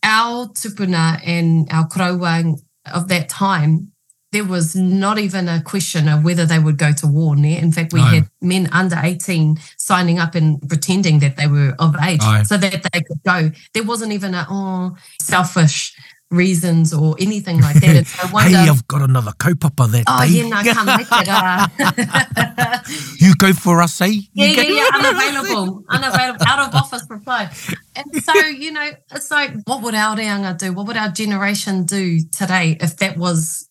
our 0.05 0.47
tupuna 0.49 1.21
and 1.27 1.67
our 1.73 1.89
korauang 1.89 2.61
of 2.95 3.09
that 3.09 3.29
time 3.29 3.90
there 4.33 4.45
was 4.45 4.77
not 4.77 5.19
even 5.19 5.49
a 5.49 5.61
question 5.63 6.09
of 6.09 6.25
whether 6.25 6.47
they 6.47 6.59
would 6.59 6.79
go 6.79 6.93
to 6.93 7.07
war. 7.07 7.35
In 7.37 7.73
fact, 7.73 7.93
we 7.93 8.01
no. 8.01 8.07
had 8.07 8.29
men 8.41 8.69
under 8.73 8.97
18 9.01 9.59
signing 9.77 10.19
up 10.21 10.35
and 10.35 10.61
pretending 10.69 11.19
that 11.21 11.37
they 11.37 11.47
were 11.49 11.75
of 11.79 11.97
age 12.03 12.21
no. 12.23 12.43
so 12.45 12.57
that 12.57 12.87
they 12.93 13.03
could 13.03 13.23
go. 13.25 13.51
There 13.75 13.83
wasn't 13.83 14.13
even 14.13 14.35
a, 14.35 14.47
oh, 14.49 14.97
selfish 15.21 15.97
reasons 16.31 16.95
or 16.95 17.17
anything 17.19 17.61
like 17.61 17.75
that. 17.81 17.97
And 17.97 18.07
so 18.07 18.29
wonder, 18.33 18.51
hey, 18.59 18.69
I've 18.69 18.87
got 18.87 19.03
another 19.03 19.33
co-popper 19.37 19.89
there. 19.89 20.05
oh, 20.07 20.25
day. 20.25 20.33
yeah, 20.33 20.49
no, 20.49 20.85
make 20.97 21.09
it. 21.11 21.29
Uh. 21.29 22.79
you 23.19 23.35
go 23.35 23.53
for 23.53 23.83
us, 23.83 24.01
eh? 24.01 24.07
You 24.07 24.23
yeah, 24.35 24.47
yeah, 24.47 24.63
yeah, 24.63 24.89
unavailable, 24.95 25.83
unavailable, 25.89 26.45
out 26.47 26.69
of 26.69 26.75
office 26.77 27.05
reply. 27.11 27.53
And 27.97 28.23
so, 28.23 28.35
you 28.47 28.71
know, 28.71 28.91
it's 29.11 29.33
like, 29.33 29.55
what 29.65 29.83
would 29.83 29.97
our 29.97 30.15
reanga 30.17 30.57
do? 30.57 30.73
What 30.73 30.87
would 30.87 30.97
our 30.97 31.09
generation 31.09 31.83
do 31.85 32.21
today 32.31 32.77
if 32.81 32.97
that 32.99 33.17
was 33.17 33.67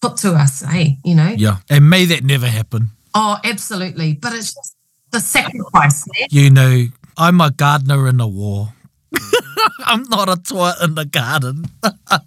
put 0.00 0.16
to 0.18 0.32
us, 0.32 0.60
hey, 0.62 0.96
you 1.04 1.14
know? 1.14 1.32
Yeah. 1.36 1.58
And 1.68 1.88
may 1.88 2.04
that 2.06 2.24
never 2.24 2.46
happen. 2.46 2.90
Oh, 3.14 3.38
absolutely. 3.44 4.14
But 4.14 4.34
it's 4.34 4.54
just 4.54 4.76
the 5.10 5.20
sacrifice. 5.20 6.06
You 6.30 6.50
know, 6.50 6.86
I'm 7.16 7.40
a 7.40 7.50
gardener 7.50 8.08
in 8.08 8.20
a 8.20 8.28
war. 8.28 8.70
I'm 9.84 10.04
not 10.04 10.28
a 10.28 10.34
twat 10.36 10.82
in 10.82 10.94
the 10.94 11.04
garden. 11.04 11.64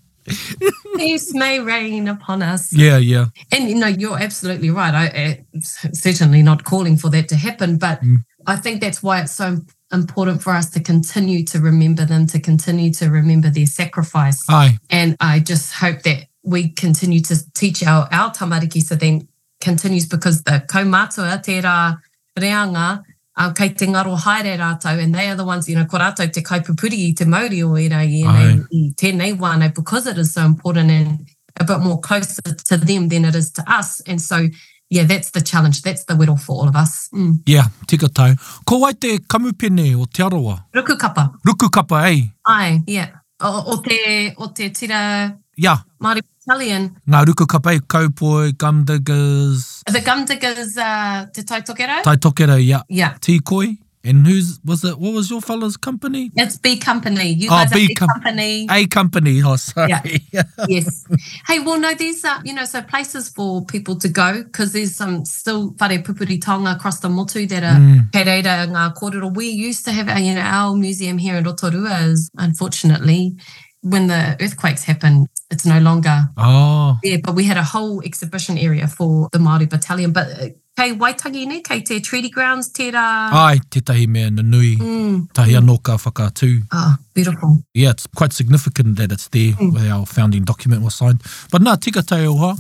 Peace 0.98 1.34
may 1.34 1.60
rain 1.60 2.08
upon 2.08 2.42
us. 2.42 2.72
Yeah, 2.74 2.98
yeah. 2.98 3.28
And 3.52 3.68
you 3.70 3.76
know, 3.76 3.88
you're 3.88 4.20
absolutely 4.22 4.70
right. 4.70 4.94
I 4.94 5.06
I'm 5.08 5.16
eh, 5.54 5.60
certainly 5.94 6.42
not 6.42 6.64
calling 6.64 6.98
for 6.98 7.10
that 7.10 7.28
to 7.30 7.36
happen, 7.36 7.78
but 7.78 8.02
mm. 8.02 8.24
I 8.48 8.56
think 8.58 8.80
that's 8.82 9.02
why 9.02 9.22
it's 9.22 9.34
so 9.34 9.58
important 9.92 10.42
for 10.42 10.52
us 10.54 10.70
to 10.72 10.80
continue 10.82 11.44
to 11.46 11.60
remember 11.60 12.06
them, 12.06 12.28
to 12.28 12.40
continue 12.40 12.92
to 12.94 13.10
remember 13.10 13.50
their 13.50 13.66
sacrifice. 13.66 14.44
Aye. 14.50 14.78
And 14.90 15.16
I 15.20 15.40
just 15.40 15.74
hope 15.74 16.04
that 16.04 16.26
we 16.44 16.70
continue 16.70 17.22
to 17.22 17.36
teach 17.54 17.84
our, 17.84 18.08
our 18.12 18.30
tamariki 18.32 18.82
so 18.82 18.96
then 18.96 19.28
continues 19.62 20.06
because 20.08 20.44
the 20.44 20.64
kaumatua 20.68 21.42
tērā 21.42 21.98
reanga 22.38 23.02
um, 23.38 23.54
kei 23.54 23.70
te 23.70 23.88
ngaro 23.88 24.16
haere 24.18 24.58
rātou 24.60 25.02
and 25.02 25.16
they 25.16 25.30
are 25.30 25.36
the 25.36 25.46
ones, 25.46 25.68
you 25.70 25.76
know, 25.76 25.86
ko 25.86 25.98
rātou 25.98 26.32
te 26.32 26.42
kaipupuri 26.42 27.10
i 27.10 27.14
te 27.18 27.26
mauri 27.26 27.64
o 27.64 27.76
era 27.76 28.04
i, 28.04 28.24
i 28.72 28.92
tēnei 28.96 29.34
wānei 29.38 29.74
because 29.74 30.06
it 30.06 30.18
is 30.18 30.34
so 30.34 30.46
important 30.46 30.92
and 30.92 31.28
a 31.60 31.64
bit 31.64 31.80
more 31.80 32.00
closer 32.00 32.42
to 32.42 32.78
them 32.78 33.08
than 33.10 33.26
it 33.26 33.36
is 33.36 33.52
to 33.52 33.64
us. 33.72 34.02
And 34.02 34.20
so, 34.20 34.48
yeah, 34.90 35.04
that's 35.04 35.32
the 35.32 35.42
challenge. 35.42 35.82
That's 35.84 36.04
the 36.06 36.16
whittle 36.16 36.36
for 36.36 36.54
all 36.54 36.68
of 36.68 36.76
us. 36.76 37.10
Mm. 37.14 37.42
Yeah, 37.46 37.66
tika 37.88 38.08
tau. 38.10 38.34
Ko 38.68 38.80
wai 38.80 38.92
te 38.92 39.18
kamupene 39.20 39.96
o 40.00 40.06
te 40.06 40.22
aroa? 40.24 40.66
Ruku 40.74 41.70
kapa, 41.72 42.06
ei? 42.08 42.32
Ai, 42.46 42.82
yeah. 42.88 43.10
O, 43.40 43.64
o 43.74 43.82
te, 43.82 44.34
o 44.38 44.48
te 44.52 44.70
tira 44.70 45.38
Yeah. 45.58 45.78
Māori 46.02 46.22
Battalion. 46.26 46.96
Ngā 47.08 47.24
ruku 47.28 47.46
ka 47.48 47.60
pai, 47.60 47.80
kaupoi, 47.80 48.56
gum 48.58 48.86
diggers. 48.86 49.84
The 49.90 50.02
gum 50.02 50.26
diggers, 50.26 50.78
uh, 50.78 51.26
te 51.34 51.42
Taitokero. 51.44 52.02
Taitokero, 52.04 52.60
yeah. 52.64 52.82
Yeah. 52.90 53.14
Tīkoi. 53.20 53.78
And 54.06 54.28
who's, 54.28 54.60
was 54.66 54.84
it, 54.84 55.00
what 55.00 55.14
was 55.14 55.30
your 55.32 55.40
fellow's 55.40 55.78
company? 55.78 56.30
It's 56.36 56.58
B 56.58 56.78
Company. 56.78 57.30
You 57.36 57.48
oh, 57.48 57.52
guys 57.52 57.72
B, 57.72 57.88
B 57.88 57.96
com 57.96 58.10
Company. 58.10 58.68
A 58.70 58.86
Company, 58.88 59.42
oh, 59.44 59.56
sorry. 59.56 59.92
Yeah. 60.34 60.42
yes. 60.68 61.06
Hey, 61.48 61.60
well, 61.60 61.80
no, 61.80 61.94
these 61.94 62.26
are, 62.26 62.42
you 62.44 62.54
know, 62.54 62.66
so 62.66 62.82
places 62.82 63.30
for 63.30 63.64
people 63.64 63.96
to 64.00 64.10
go, 64.10 64.44
because 64.44 64.74
there's 64.74 64.94
some 64.94 65.24
still 65.24 65.68
whare 65.80 66.00
pupuri 66.00 66.42
tonga 66.42 66.72
across 66.76 67.00
the 67.00 67.08
motu 67.08 67.46
that 67.48 67.64
are 67.64 67.80
mm. 67.80 68.12
reira 68.12 68.68
ngā 68.68 68.94
kōrero. 68.98 69.34
We 69.34 69.48
used 69.50 69.86
to 69.86 69.94
have, 69.94 70.10
uh, 70.10 70.20
you 70.20 70.36
know, 70.36 70.42
our 70.42 70.76
museum 70.76 71.18
here 71.18 71.36
in 71.36 71.46
Rotorua 71.46 72.04
is, 72.10 72.30
unfortunately, 72.38 73.38
when 73.84 74.08
the 74.08 74.36
earthquakes 74.42 74.84
happened, 74.84 75.28
it's 75.54 75.66
no 75.66 75.80
longer. 75.80 76.30
Oh. 76.36 77.00
Yeah, 77.04 77.18
but 77.24 77.34
we 77.36 77.44
had 77.46 77.58
a 77.58 77.64
whole 77.76 78.02
exhibition 78.04 78.58
area 78.58 78.88
for 78.88 79.30
the 79.32 79.38
Māori 79.38 79.70
Battalion. 79.70 80.12
But 80.12 80.28
uh, 80.32 80.46
kei 80.76 80.92
Waitangi 80.98 81.46
ne, 81.46 81.62
kei 81.62 81.82
te 81.82 82.00
treaty 82.02 82.30
grounds 82.34 82.72
tērā. 82.74 83.04
Ai, 83.40 83.60
te 83.70 83.80
tahi 83.86 84.08
mea 84.08 84.30
na 84.34 84.42
nui, 84.44 84.74
mm. 84.82 85.20
tahi 85.38 85.54
anō 85.62 85.78
ka 85.90 85.98
whakātū. 86.02 86.52
Ah, 86.74 86.98
beautiful. 87.14 87.60
Yeah, 87.74 87.92
it's 87.92 88.08
quite 88.08 88.34
significant 88.34 88.98
that 88.98 89.12
it's 89.12 89.28
there 89.30 89.54
mm. 89.54 89.74
where 89.76 89.94
our 89.94 90.06
founding 90.08 90.44
document 90.44 90.82
was 90.82 90.96
signed. 90.96 91.22
But 91.52 91.62
nā, 91.62 91.80
tika 91.80 92.02
tei 92.04 92.26
oha. 92.26 92.56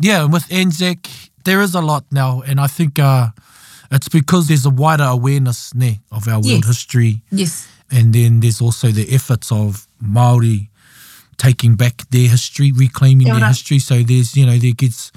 Yeah, 0.00 0.24
and 0.24 0.32
with 0.32 0.50
Anzac, 0.50 1.06
there 1.44 1.60
is 1.60 1.74
a 1.74 1.80
lot 1.82 2.04
now, 2.12 2.40
and 2.46 2.60
I 2.60 2.66
think 2.68 2.98
uh, 3.00 3.28
it's 3.90 4.08
because 4.08 4.46
there's 4.48 4.64
a 4.64 4.70
wider 4.70 5.02
awareness 5.04 5.74
ne, 5.74 5.98
of 6.12 6.26
our 6.28 6.40
world 6.40 6.64
history. 6.66 7.22
Yes. 7.32 7.68
And 7.90 8.12
then 8.12 8.40
there's 8.40 8.60
also 8.60 8.88
the 8.88 9.12
efforts 9.12 9.50
of 9.50 9.86
Māori 10.02 10.67
taking 11.38 11.76
back 11.76 12.02
their 12.10 12.28
history, 12.28 12.72
reclaiming 12.72 13.28
their 13.28 13.46
history. 13.46 13.78
So 13.78 14.00
there's, 14.02 14.36
you 14.36 14.44
know, 14.44 14.56
there 14.58 14.72
gets, 14.74 15.10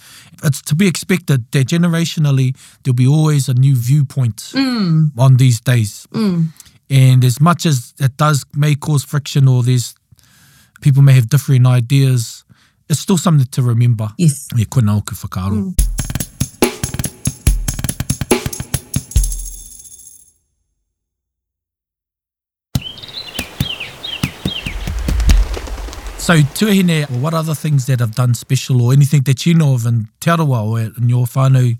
it's 0.43 0.61
to 0.63 0.75
be 0.75 0.87
expected 0.87 1.51
that 1.51 1.67
generationally 1.67 2.55
there'll 2.83 2.95
be 2.95 3.07
always 3.07 3.49
a 3.49 3.53
new 3.53 3.75
viewpoint 3.75 4.37
mm. 4.53 5.09
on 5.17 5.37
these 5.37 5.59
days. 5.59 6.07
Mm. 6.13 6.47
And 6.89 7.25
as 7.25 7.41
much 7.41 7.65
as 7.65 7.93
it 7.99 8.15
does 8.17 8.45
may 8.55 8.75
cause 8.75 9.03
friction 9.03 9.47
or 9.47 9.63
there's 9.63 9.95
people 10.81 11.01
may 11.01 11.13
have 11.13 11.27
different 11.29 11.65
ideas, 11.65 12.43
it's 12.87 12.99
still 12.99 13.17
something 13.17 13.47
to 13.47 13.61
remember. 13.63 14.09
Yes. 14.17 14.47
Yeah, 14.55 14.65
kuna 14.69 14.97
oku 14.97 15.15
whakaaro. 15.15 15.73
Mm. 15.75 15.90
So, 26.21 26.35
tuahine, 26.35 27.09
what 27.19 27.33
other 27.33 27.55
things 27.55 27.87
that 27.87 27.99
have 27.99 28.13
done 28.13 28.35
special 28.35 28.79
or 28.83 28.93
anything 28.93 29.23
that 29.23 29.43
you 29.47 29.55
know 29.55 29.73
of 29.73 29.87
in 29.87 30.07
Te 30.19 30.29
Arawa 30.29 30.63
or 30.63 30.79
in 30.79 31.09
your 31.09 31.25
I'm 31.35 31.71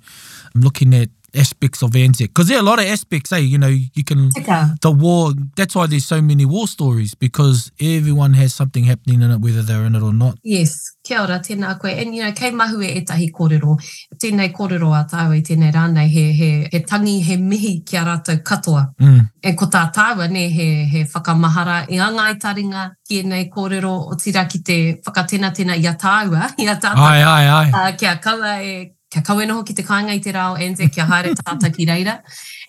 looking 0.61 0.95
at 0.95 1.09
aspects 1.35 1.81
of 1.81 1.91
ANZAC? 1.95 2.27
Because 2.27 2.47
there 2.47 2.57
are 2.57 2.61
a 2.61 2.63
lot 2.63 2.79
of 2.79 2.85
aspects, 2.85 3.31
eh? 3.31 3.37
You 3.37 3.57
know, 3.57 3.67
you 3.67 4.03
can. 4.03 4.29
Tika. 4.31 4.75
The 4.81 4.91
war, 4.91 5.33
that's 5.55 5.75
why 5.75 5.87
there's 5.87 6.05
so 6.05 6.21
many 6.21 6.45
war 6.45 6.67
stories, 6.67 7.15
because 7.15 7.71
everyone 7.79 8.33
has 8.33 8.53
something 8.53 8.83
happening 8.85 9.21
in 9.21 9.31
it, 9.31 9.37
whether 9.39 9.61
they're 9.61 9.83
in 9.85 9.95
it 9.95 10.01
or 10.01 10.13
not. 10.13 10.37
Yes. 10.43 10.95
Kia 11.03 11.19
ora, 11.21 11.39
tēnā 11.39 11.79
koe. 11.79 11.87
And, 11.89 12.15
you 12.15 12.23
know, 12.23 12.31
kei 12.31 12.51
mahu 12.51 12.81
e 12.83 13.01
etahi 13.01 13.31
kōrero. 13.31 13.77
Tēnei 14.21 14.53
kōrero 14.53 14.93
a 14.93 15.03
tāua 15.09 15.33
i 15.35 15.41
tēnei 15.41 15.73
rānei, 15.73 16.07
he, 16.07 16.31
he, 16.33 16.67
he 16.71 16.79
tangi, 16.83 17.21
he 17.21 17.37
mihi 17.37 17.79
ki 17.81 17.97
a 17.97 18.01
rātou 18.01 18.41
katoa. 18.43 18.95
Mm. 18.97 19.29
E 19.43 19.53
ko 19.53 19.65
tā 19.65 19.91
tāua, 19.91 20.29
ne, 20.29 20.47
he, 20.49 20.83
he 20.85 21.03
whakamahara 21.03 21.85
i 21.89 21.99
angai 22.07 22.35
taringa 22.39 22.91
ki 23.07 23.19
e 23.19 23.23
nei 23.23 23.49
kōrero 23.49 24.11
o 24.11 24.15
tira 24.15 24.45
ki 24.45 24.59
te 24.61 24.79
whakatena 25.05 25.49
tēnā 25.57 25.79
i 25.83 25.87
a 25.89 25.93
tāua, 25.95 26.53
i 26.59 26.67
a 26.71 26.75
tātua. 26.75 27.09
Ai, 27.09 27.21
ai, 27.21 27.45
ai. 27.49 27.67
Uh, 27.93 27.97
kia 27.97 28.17
kawa 28.21 28.59
e 28.61 28.91
kia 29.11 29.21
kawenoho 29.27 29.63
ki 29.67 29.73
te 29.77 29.83
kāinga 29.83 30.13
i 30.15 30.21
te 30.23 30.31
rao 30.31 30.55
Anzac, 30.55 30.91
kia 30.95 31.03
haere 31.09 31.33
tāta 31.43 31.71
ki 31.75 31.85
reira. 31.89 32.15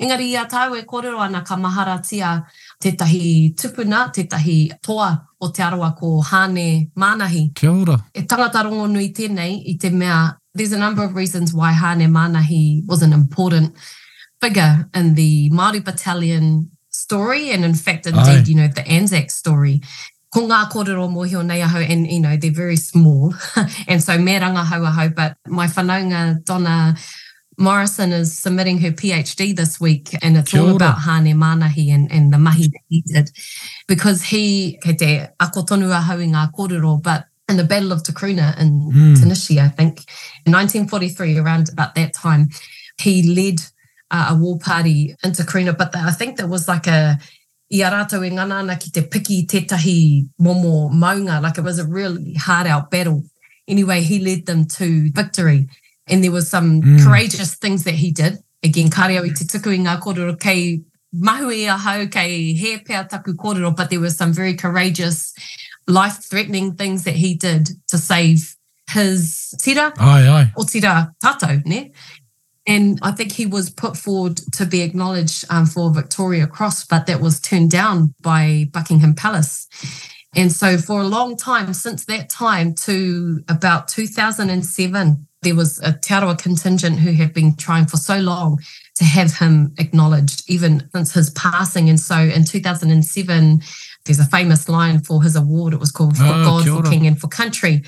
Engari, 0.03 0.31
ia 0.35 0.43
tāue 0.51 0.83
kōrero 0.89 1.23
ana 1.23 1.45
ka 1.47 1.57
maharatia 1.57 2.33
tētahi 2.83 3.53
tupuna, 3.61 4.09
tētahi 4.17 4.57
toa 4.83 5.13
o 5.39 5.53
te 5.55 5.63
aroa 5.63 5.93
ko 5.99 6.17
Hāne 6.27 6.67
manahi. 6.99 7.47
Kia 7.55 7.71
ora. 7.73 7.99
E 8.15 8.25
tangata 8.27 8.65
rongo 8.67 8.89
nui 8.91 9.13
tēnei 9.15 9.61
i 9.71 9.77
te 9.79 9.91
mea, 9.91 10.37
there's 10.53 10.73
a 10.73 10.79
number 10.79 11.05
of 11.05 11.15
reasons 11.15 11.55
why 11.55 11.73
Hāne 11.73 12.11
manahi 12.11 12.85
was 12.87 13.03
an 13.03 13.13
important 13.13 13.75
figure 14.41 14.89
in 14.95 15.15
the 15.15 15.49
Māori 15.51 15.85
Battalion 15.85 16.71
story 16.91 17.51
and 17.51 17.65
in 17.65 17.75
fact 17.75 18.07
indeed, 18.07 18.43
Aye. 18.43 18.45
you 18.47 18.55
know, 18.57 18.67
the 18.69 18.87
Anzac 18.89 19.31
story. 19.31 19.81
ko 20.33 20.47
ngā 20.49 20.59
kōrero 20.73 21.07
mōhio 21.13 21.43
nei 21.45 21.61
aho 21.63 21.79
and 21.79 22.11
you 22.11 22.19
know 22.21 22.37
they're 22.37 22.57
very 22.61 22.77
small 22.77 23.35
and 23.89 24.03
so 24.03 24.17
me 24.19 24.39
rangahau 24.41 24.87
aho 24.93 25.09
but 25.11 25.37
my 25.47 25.67
whanaunga 25.67 26.23
Donna 26.45 26.97
Morrison 27.59 28.13
is 28.13 28.37
submitting 28.39 28.79
her 28.79 28.91
PhD 28.93 29.55
this 29.55 29.79
week 29.79 30.15
and 30.23 30.39
it's 30.39 30.55
all 30.55 30.75
about 30.75 31.01
Hane 31.03 31.37
Manahi 31.37 31.91
and, 31.95 32.11
and 32.11 32.33
the 32.33 32.39
mahi 32.39 32.69
that 32.69 32.81
he 32.89 33.03
did 33.03 33.31
because 33.87 34.23
he, 34.23 34.79
kei 34.83 34.95
te 34.95 35.21
ako 35.39 35.63
tonu 35.63 35.93
ahau 36.01 36.19
i 36.23 36.29
ngā 36.33 36.51
kōrero 36.55 37.03
but 37.03 37.27
in 37.51 37.59
the 37.59 37.65
Battle 37.65 37.93
of 37.93 38.03
Takruna 38.03 38.59
in 38.59 38.91
mm. 38.91 39.59
I 39.59 39.69
think 39.69 40.07
in 40.47 40.53
1943 40.53 41.37
around 41.39 41.69
about 41.71 41.95
that 41.97 42.15
time 42.15 42.49
he 42.99 43.35
led 43.35 43.61
uh, 44.11 44.29
a 44.31 44.35
war 44.35 44.59
party 44.59 45.15
in 45.23 45.33
Takruna 45.33 45.77
but 45.77 45.93
the, 45.93 45.99
I 45.99 46.11
think 46.13 46.39
there 46.39 46.47
was 46.49 46.67
like 46.69 46.87
a 46.87 47.19
i 47.73 47.81
a 47.81 47.89
rātou 47.91 48.21
e 48.27 48.31
ngana 48.35 48.59
ana 48.63 48.75
ki 48.77 48.91
te 48.93 49.03
piki 49.13 49.39
tētahi 49.49 50.29
momo 50.47 50.91
maunga. 50.93 51.41
Like 51.43 51.59
it 51.59 51.63
was 51.65 51.79
a 51.79 51.87
really 51.87 52.35
hard 52.35 52.67
out 52.67 52.91
battle. 52.91 53.23
Anyway, 53.67 54.03
he 54.03 54.19
led 54.21 54.45
them 54.47 54.67
to 54.77 55.11
victory. 55.13 55.69
And 56.07 56.23
there 56.23 56.33
were 56.33 56.43
some 56.43 56.83
mm. 56.83 57.03
courageous 57.05 57.55
things 57.55 57.85
that 57.85 57.95
he 57.95 58.11
did. 58.13 58.39
Again, 58.63 58.91
kāreo 58.91 59.25
i 59.25 59.29
te 59.35 59.45
tuku 59.49 59.73
i 59.79 59.83
ngā 59.87 59.99
kōrero 60.03 60.39
kei 60.41 60.83
mahu 61.13 61.49
i 61.51 61.61
e 61.63 61.67
a 61.67 61.77
hau 61.77 62.05
kei 62.07 62.53
he 62.53 62.77
pea 62.79 63.05
taku 63.09 63.33
kōrero, 63.35 63.75
but 63.75 63.89
there 63.89 64.01
were 64.01 64.11
some 64.11 64.33
very 64.33 64.55
courageous, 64.55 65.33
life-threatening 65.89 66.75
things 66.75 67.05
that 67.05 67.17
he 67.17 67.35
did 67.35 67.71
to 67.89 67.97
save 67.99 68.55
his 68.91 69.55
tira. 69.61 69.93
Ai, 69.99 70.27
ai. 70.29 70.53
O 70.57 70.65
tira 70.65 71.13
tātou, 71.25 71.65
ne? 71.67 71.93
And 72.67 72.99
I 73.03 73.11
think 73.11 73.33
he 73.33 73.47
was 73.47 73.71
put 73.71 73.97
forward 73.97 74.37
to 74.53 74.65
be 74.65 74.83
acknowledged 74.83 75.45
um, 75.51 75.67
for 75.67 75.93
Victoria 75.93 76.47
Cross, 76.47 76.87
but 76.87 77.07
that 77.07 77.21
was 77.21 77.41
turned 77.41 77.71
down 77.71 78.15
by 78.23 78.67
Buckingham 78.73 79.15
Palace. 79.15 79.69
And 80.37 80.51
so, 80.53 80.79
for 80.79 81.01
a 81.01 81.07
long 81.07 81.37
time, 81.37 81.75
since 81.75 82.05
that 82.07 82.31
time 82.31 82.75
to 82.87 83.43
about 83.49 83.89
2007, 83.89 85.27
there 85.43 85.57
was 85.57 85.79
a 85.81 85.93
Tauranga 85.93 86.41
contingent 86.41 87.01
who 87.01 87.13
had 87.13 87.35
been 87.35 87.55
trying 87.57 87.87
for 87.87 87.97
so 87.99 88.19
long 88.19 88.59
to 88.95 89.05
have 89.05 89.39
him 89.39 89.75
acknowledged, 89.79 90.49
even 90.49 90.89
since 90.95 91.13
his 91.13 91.31
passing. 91.31 91.91
And 91.91 91.99
so, 92.01 92.15
in 92.17 92.45
2007, 92.47 93.61
there's 94.07 94.21
a 94.21 94.25
famous 94.25 94.69
line 94.71 95.01
for 95.01 95.21
his 95.23 95.35
award. 95.37 95.75
It 95.75 95.81
was 95.81 95.91
called 95.93 96.15
oh, 96.19 96.19
"For 96.19 96.25
ah, 96.25 96.45
God, 96.45 96.65
for 96.65 96.89
King, 96.91 97.07
and 97.09 97.21
for 97.21 97.27
Country." 97.29 97.83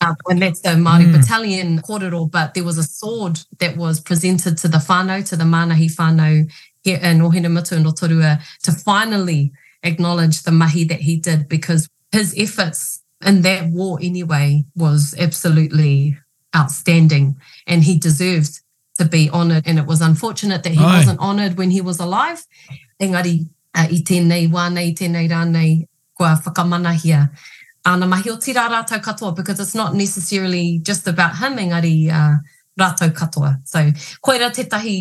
um, 0.00 0.16
and 0.28 0.40
that's 0.42 0.60
the 0.60 0.70
Māori 0.70 1.06
mm. 1.06 1.12
battalion 1.20 1.80
corridor. 1.80 2.24
But 2.30 2.54
there 2.54 2.64
was 2.64 2.78
a 2.78 2.82
sword 2.82 3.40
that 3.58 3.76
was 3.76 4.00
presented 4.00 4.58
to 4.58 4.68
the 4.68 4.78
whānau, 4.78 5.26
to 5.28 5.36
the 5.36 5.44
manahi 5.44 5.90
whānau 5.94 6.50
here 6.82 6.98
in 7.02 7.18
Ohinamatu 7.20 7.72
and 7.72 7.86
Rotorua 7.86 8.40
to 8.64 8.72
finally 8.72 9.52
acknowledge 9.82 10.42
the 10.42 10.52
mahi 10.52 10.84
that 10.84 11.00
he 11.00 11.16
did 11.16 11.48
because 11.48 11.88
his 12.12 12.34
efforts 12.36 13.02
in 13.24 13.42
that 13.42 13.66
war 13.70 13.98
anyway 14.02 14.64
was 14.74 15.14
absolutely 15.18 16.16
outstanding 16.56 17.36
and 17.66 17.84
he 17.84 17.98
deserved 17.98 18.60
to 18.98 19.04
be 19.04 19.28
honoured. 19.30 19.66
And 19.66 19.78
it 19.78 19.86
was 19.86 20.00
unfortunate 20.00 20.62
that 20.62 20.72
he 20.72 20.78
Aye. 20.84 20.98
wasn't 20.98 21.20
honoured 21.20 21.58
when 21.58 21.70
he 21.70 21.80
was 21.80 21.98
alive. 22.00 22.44
Engari, 23.00 23.46
uh, 23.74 23.86
i 23.90 24.02
tēnei 24.02 24.48
wānei, 24.50 24.96
tēnei 24.96 25.28
rānei, 25.28 25.86
kua 26.16 26.38
whakamanahia. 26.44 27.30
ana 27.84 28.06
mahi 28.08 28.30
o 28.32 28.36
tira 28.40 28.62
rātou 28.72 29.00
katoa 29.04 29.34
because 29.36 29.60
it's 29.60 29.74
not 29.74 29.94
necessarily 29.94 30.80
just 30.82 31.06
about 31.08 31.36
him, 31.36 31.56
engari 31.60 32.10
uh, 32.10 32.36
rātou 32.80 33.12
katoa. 33.12 33.54
So, 33.68 33.78
koera 34.22 34.48
tētahi 34.50 34.96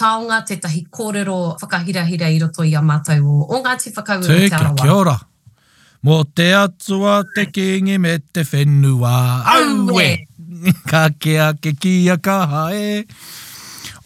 taonga, 0.00 0.40
tētahi 0.50 0.82
kōrero 0.90 1.56
whakahirahira 1.62 2.30
i 2.34 2.40
roto 2.42 2.66
i 2.66 2.74
a 2.76 2.82
mātou 2.82 3.46
o 3.46 3.62
ngā 3.64 3.76
te 3.82 3.94
whakau 3.96 4.18
o 4.18 4.26
te 4.26 4.50
arawa. 4.50 4.74
Tēke, 4.74 4.92
ora. 4.92 5.16
Mō 6.06 6.18
te 6.38 6.50
atua 6.54 7.20
te 7.34 7.46
kēngi 7.50 7.96
me 8.02 8.18
te 8.32 8.44
whenua. 8.46 9.16
Aue! 9.56 10.10
Ka 10.90 11.06
kea 11.20 11.52
ke 11.62 11.72
kia 11.78 12.18
ka 12.18 12.40
hae. 12.46 13.04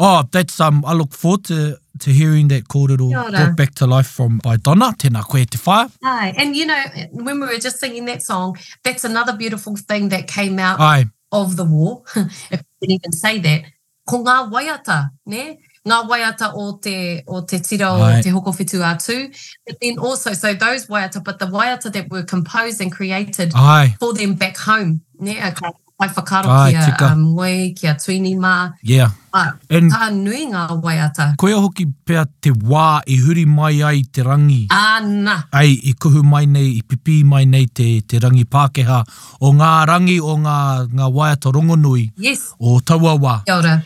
Oh, 0.02 0.24
that's 0.32 0.58
um. 0.60 0.82
I 0.86 0.94
look 0.94 1.12
forward 1.12 1.44
to 1.44 1.76
to 2.00 2.10
hearing 2.10 2.48
that 2.48 2.64
kōrero 2.68 3.10
brought 3.12 3.56
back 3.56 3.74
to 3.76 3.86
life 3.86 4.06
from 4.06 4.38
by 4.38 4.56
Donna. 4.56 4.92
Tēnā 4.98 5.22
koe 5.22 5.44
te 5.44 5.58
whā. 5.58 5.92
Aye. 6.02 6.32
And 6.38 6.56
you 6.56 6.64
know, 6.64 6.82
when 7.12 7.38
we 7.38 7.46
were 7.46 7.58
just 7.58 7.78
singing 7.78 8.06
that 8.06 8.22
song, 8.22 8.56
that's 8.82 9.04
another 9.04 9.34
beautiful 9.36 9.76
thing 9.76 10.08
that 10.08 10.26
came 10.26 10.58
out 10.58 10.80
Aye. 10.80 11.04
of 11.30 11.56
the 11.56 11.64
war, 11.66 12.02
if 12.16 12.62
you 12.62 12.72
can 12.80 12.90
even 12.92 13.12
say 13.12 13.38
that. 13.40 13.64
Ko 14.08 14.24
ngā 14.24 14.38
waiata, 14.50 15.10
ne? 15.26 15.58
Ngā 15.86 15.98
waiata 16.08 16.50
o 16.54 16.78
te, 16.78 17.20
o 17.28 17.42
te 17.42 17.58
tira 17.58 17.90
o 17.92 18.02
Aye. 18.02 18.22
te 18.22 18.30
hokowhitu 18.30 18.80
atu. 18.82 19.28
But 19.66 19.76
then 19.82 19.98
also, 19.98 20.32
so 20.32 20.54
those 20.54 20.86
waiata, 20.86 21.22
but 21.22 21.38
the 21.38 21.46
waiata 21.46 21.92
that 21.92 22.08
were 22.10 22.22
composed 22.22 22.80
and 22.80 22.90
created 22.90 23.52
Aye. 23.54 23.96
for 24.00 24.14
them 24.14 24.32
back 24.32 24.56
home, 24.56 25.02
ne? 25.18 25.36
Okay. 25.50 25.68
Ai 26.00 26.08
whakaro 26.16 26.48
Ai, 26.48 26.72
ki 26.72 26.92
a 27.04 27.08
um, 27.12 27.24
wai, 27.36 27.54
ki 27.76 27.86
tuini 28.00 28.30
mā. 28.40 28.52
Yeah. 28.88 29.10
Ah, 29.36 29.50
ka 29.68 30.08
nui 30.14 30.46
ngā 30.48 30.62
wai 30.84 30.94
ata. 31.04 31.26
Koe 31.40 31.52
hoki 31.52 31.84
pea 32.08 32.22
te 32.40 32.48
wā 32.72 32.86
i 33.04 33.18
huri 33.20 33.44
mai 33.44 33.82
ai 33.90 34.00
te 34.10 34.24
rangi. 34.24 34.62
Āna. 34.72 35.36
Ai, 35.60 35.76
i 35.90 35.92
kuhu 36.00 36.24
mai 36.24 36.46
nei, 36.46 36.70
i 36.78 36.82
pipi 36.88 37.20
mai 37.28 37.44
nei 37.52 37.66
te, 37.68 37.90
te 38.08 38.18
rangi 38.24 38.46
Pākehā. 38.48 39.02
O 39.44 39.52
ngā 39.60 39.72
rangi, 39.92 40.16
o 40.24 40.38
ngā, 40.46 40.58
ngā 40.88 41.10
wai 41.18 41.34
ata 41.36 41.52
rongonui. 41.58 42.06
Yes. 42.28 42.48
O 42.58 42.78
taua 42.80 43.18
wā. 43.20 43.36
Kia 43.44 43.60
ora. 43.60 43.78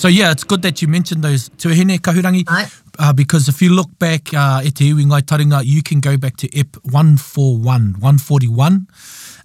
So 0.00 0.08
yeah, 0.08 0.30
it's 0.32 0.44
good 0.44 0.62
that 0.62 0.80
you 0.80 0.88
mentioned 0.88 1.22
those 1.22 1.50
tuahine 1.60 1.98
kahurangi. 2.00 2.48
Right. 2.48 2.70
Uh, 3.00 3.14
because 3.14 3.48
if 3.48 3.62
you 3.62 3.70
look 3.70 3.88
back 3.98 4.34
at 4.34 4.56
uh, 4.60 4.60
Te 4.70 4.92
Ngai 4.92 5.22
Taringa, 5.22 5.64
you 5.64 5.82
can 5.82 6.00
go 6.00 6.18
back 6.18 6.36
to 6.36 6.46
EP 6.54 6.76
141, 6.84 7.92
141, 7.94 8.86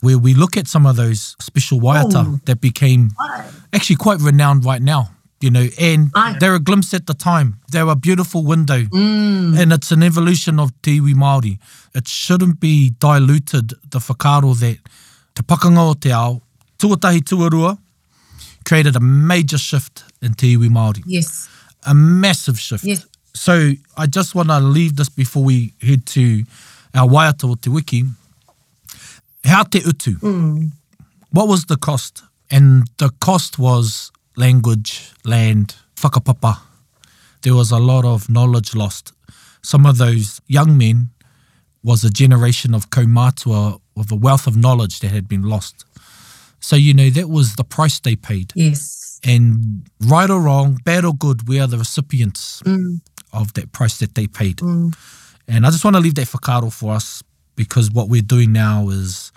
where 0.02 0.18
we 0.18 0.34
look 0.34 0.58
at 0.58 0.68
some 0.68 0.86
of 0.86 0.98
those 0.98 1.38
special 1.40 1.80
waiata 1.80 2.26
oh. 2.28 2.40
that 2.48 2.60
became 2.60 3.12
actually 3.72 3.96
quite 3.96 4.20
renowned 4.20 4.66
right 4.66 4.82
now. 4.82 5.10
You 5.40 5.52
know, 5.52 5.70
and 5.80 6.12
Aye. 6.16 6.36
they're 6.42 6.56
a 6.56 6.60
glimpse 6.60 6.94
at 6.94 7.06
the 7.08 7.14
time. 7.14 7.60
They're 7.72 7.88
a 7.88 7.96
beautiful 7.96 8.44
window, 8.44 8.80
mm. 8.82 9.58
and 9.58 9.72
it's 9.72 9.90
an 9.92 10.04
evolution 10.04 10.60
of 10.60 10.74
Te 10.82 11.00
Iwi 11.00 11.14
Māori. 11.14 11.58
It 11.94 12.10
shouldn't 12.10 12.60
be 12.60 12.90
diluted, 13.00 13.70
the 13.90 14.00
whakaro 14.00 14.60
that 14.60 14.80
Te 15.34 15.44
Pakanga 15.44 15.90
o 15.90 15.94
Te 15.94 16.12
Ao, 16.12 16.42
Tuatahi 16.78 17.20
Tuarua, 17.20 17.78
created 18.66 18.98
a 18.98 19.02
major 19.02 19.58
shift 19.58 20.04
in 20.22 20.34
Te 20.34 20.58
Iwi 20.58 20.68
Māori. 20.68 21.04
Yes. 21.06 21.48
A 21.88 21.94
massive 21.96 22.60
shift. 22.60 22.84
Yes 22.84 23.06
so 23.36 23.74
I 23.98 24.08
just 24.08 24.34
want 24.34 24.48
to 24.50 24.60
leave 24.60 24.96
this 24.96 25.10
before 25.10 25.44
we 25.44 25.74
head 25.82 26.06
to 26.08 26.44
our 26.96 27.08
waiata 27.08 27.50
o 27.50 27.56
te 27.56 27.70
wiki. 27.70 28.06
How 29.44 29.64
te 29.64 29.80
utu? 29.80 30.16
Mm. 30.20 30.72
What 31.32 31.48
was 31.50 31.66
the 31.66 31.76
cost? 31.78 32.24
And 32.50 32.88
the 32.98 33.10
cost 33.20 33.60
was 33.60 34.12
language, 34.38 35.12
land, 35.26 35.76
whakapapa. 35.98 36.60
There 37.42 37.54
was 37.54 37.72
a 37.72 37.78
lot 37.78 38.06
of 38.06 38.30
knowledge 38.30 38.74
lost. 38.74 39.12
Some 39.62 39.86
of 39.86 39.98
those 39.98 40.40
young 40.48 40.78
men 40.78 41.10
was 41.84 42.04
a 42.06 42.10
generation 42.10 42.74
of 42.74 42.90
kaumātua 42.90 43.80
of 43.98 44.12
a 44.12 44.16
wealth 44.16 44.48
of 44.48 44.56
knowledge 44.58 45.00
that 45.02 45.12
had 45.12 45.28
been 45.28 45.44
lost. 45.44 45.86
So, 46.62 46.76
you 46.78 46.94
know, 46.94 47.10
that 47.12 47.30
was 47.30 47.56
the 47.58 47.64
price 47.66 48.00
they 48.00 48.16
paid. 48.16 48.52
Yes. 48.56 49.05
And 49.26 49.84
right 50.02 50.30
or 50.30 50.40
wrong, 50.40 50.78
bad 50.86 51.04
or 51.04 51.14
good, 51.14 51.48
we 51.48 51.60
are 51.60 51.68
the 51.68 51.80
recipients 51.80 52.62
mm. 52.62 53.00
of 53.34 53.54
that 53.54 53.72
price 53.72 53.98
that 53.98 54.14
they 54.14 54.28
paid. 54.28 54.58
Mm. 54.58 54.96
And 55.48 55.66
I 55.66 55.72
just 55.72 55.84
want 55.84 55.96
to 55.96 56.00
leave 56.00 56.16
that 56.16 56.28
focado 56.28 56.72
for 56.72 56.94
us 56.94 57.24
because 57.56 57.90
what 57.92 58.08
we're 58.08 58.22
doing 58.22 58.52
now 58.54 58.90
is 58.90 59.32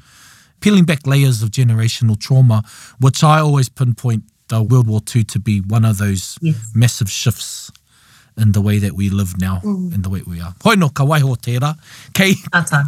peeling 0.61 0.85
back 0.85 1.07
layers 1.07 1.42
of 1.42 1.51
generational 1.51 2.20
trauma, 2.20 2.62
which 3.01 3.24
I 3.24 3.38
always 3.40 3.68
pinpoint 3.68 4.24
the 4.48 4.62
World 4.62 4.88
War 4.88 5.01
II 5.14 5.24
to 5.24 5.38
be 5.38 5.61
one 5.61 5.85
of 5.85 5.98
those 5.98 6.37
yes. 6.42 6.72
massive 6.74 7.11
shifts. 7.11 7.70
Yes 7.74 7.78
in 8.38 8.53
the 8.53 8.61
way 8.61 8.79
that 8.79 8.92
we 8.92 9.11
live 9.11 9.35
now, 9.38 9.59
mm. 9.62 9.92
in 9.94 10.03
the 10.03 10.09
way 10.11 10.22
we 10.27 10.40
are. 10.40 10.55
Hoi 10.62 10.74
no, 10.74 10.88
ka 10.88 11.05
waiho 11.05 11.35
tērā. 11.37 11.74
Kei, 12.14 12.35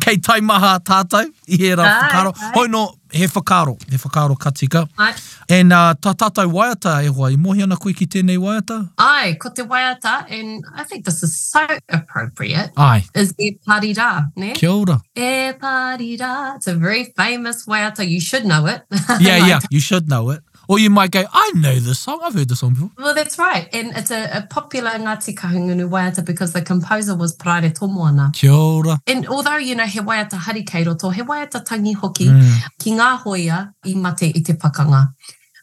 kei 0.00 0.16
tai 0.18 0.40
maha 0.40 0.78
tātou, 0.78 1.26
i 1.50 1.58
e 1.70 1.74
rā 1.76 1.86
whakaro. 1.86 2.32
Hoi 2.54 2.66
no, 2.68 2.84
he 3.12 3.26
whakaro, 3.26 3.74
he 3.90 3.96
whakaro 3.98 4.36
katika. 4.38 4.86
Ai. 4.98 5.12
And 5.48 5.72
uh, 5.72 5.94
tā 6.00 6.14
tātou 6.22 6.50
waiata 6.56 6.94
e 7.04 7.08
hoa, 7.10 7.32
i 7.34 7.36
mohi 7.36 7.62
ana 7.66 7.76
koe 7.76 7.92
ki 7.98 8.06
tēnei 8.14 8.38
waiata? 8.38 8.78
Ai, 8.98 9.34
ko 9.42 9.50
te 9.50 9.62
waiata, 9.66 10.16
and 10.30 10.64
I 10.74 10.84
think 10.84 11.04
this 11.04 11.22
is 11.24 11.36
so 11.36 11.66
appropriate, 11.88 12.70
Ai. 12.76 13.04
is 13.14 13.34
e 13.38 13.56
parira, 13.66 14.28
ne? 14.36 14.52
Kia 14.54 14.70
ora. 14.70 15.00
E 15.16 15.50
parira, 15.60 16.56
it's 16.56 16.68
a 16.68 16.74
very 16.76 17.12
famous 17.16 17.66
waiata, 17.66 18.06
you 18.08 18.20
should 18.20 18.44
know 18.46 18.66
it. 18.66 18.82
yeah, 18.92 19.02
like, 19.38 19.46
yeah, 19.48 19.60
you 19.70 19.80
should 19.80 20.08
know 20.08 20.30
it. 20.30 20.40
Or 20.70 20.78
you 20.78 20.88
might 20.88 21.11
go, 21.11 21.24
I 21.33 21.50
know 21.56 21.74
this 21.80 21.98
song, 21.98 22.20
I've 22.22 22.35
heard 22.35 22.48
the 22.48 22.54
song 22.54 22.74
before. 22.74 22.92
Well, 22.96 23.12
that's 23.12 23.37
right. 23.40 23.68
And 23.72 23.90
it's 23.96 24.12
a, 24.12 24.26
a 24.33 24.46
popular 24.48 24.90
Ngāti 24.90 25.35
Kahungunu 25.35 25.88
waiata 25.90 26.24
because 26.24 26.52
the 26.52 26.62
composer 26.62 27.16
was 27.16 27.35
Praere 27.37 27.70
Tomoana. 27.76 28.33
Kia 28.33 28.52
ora. 28.52 29.00
And 29.09 29.26
although, 29.26 29.56
you 29.56 29.74
know, 29.74 29.83
he 29.83 29.98
waiata 29.98 30.38
harikei 30.38 30.87
roto, 30.87 31.09
he 31.09 31.22
waiata 31.22 31.64
tangi 31.64 31.94
hoki 31.96 32.26
mm. 32.28 32.61
ki 32.78 32.92
ngā 32.92 33.18
hoia 33.24 33.74
i 33.85 33.94
mate 33.94 34.28
i 34.33 34.40
te 34.44 34.52
pakanga. 34.52 35.09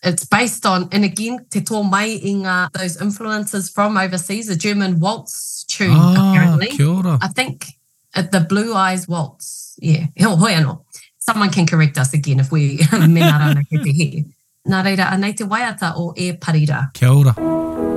It's 0.04 0.26
based 0.26 0.65
on, 0.65 0.89
and 0.91 1.06
again, 1.06 1.39
te 1.50 1.62
tō 1.62 1.89
mai 1.89 2.08
i 2.22 2.34
ngā, 2.43 2.70
those 2.74 3.02
influences 3.02 3.70
from 3.70 3.96
overseas, 3.96 4.50
a 4.50 4.58
German 4.58 5.00
waltz 5.00 5.63
tune, 5.70 5.91
ah, 5.93 6.32
apparently. 6.34 6.67
Kia 6.67 6.86
ora. 6.89 7.17
I 7.22 7.30
think 7.30 7.65
at 8.13 8.34
the 8.34 8.41
Blue 8.41 8.74
Eyes 8.76 9.08
Waltz. 9.08 9.80
Yeah. 9.82 10.08
Hoi 10.20 10.52
anō. 10.52 10.84
Someone 11.20 11.50
can 11.50 11.65
correct 11.65 11.98
us 11.98 12.13
again 12.13 12.41
if 12.41 12.52
we 12.52 12.82
men 12.91 13.24
are 13.24 13.50
on 13.52 13.58
a 13.58 13.63
head 13.72 13.84
to 13.84 13.93
head. 13.93 14.34
Nā 14.72 14.82
reira, 14.86 15.06
anei 15.16 15.34
te 15.38 15.46
waiata 15.48 15.94
o 16.02 16.10
e 16.16 16.34
parira. 16.44 16.90
Kia 16.94 17.14
ora. 17.14 17.34
ora. 17.38 17.97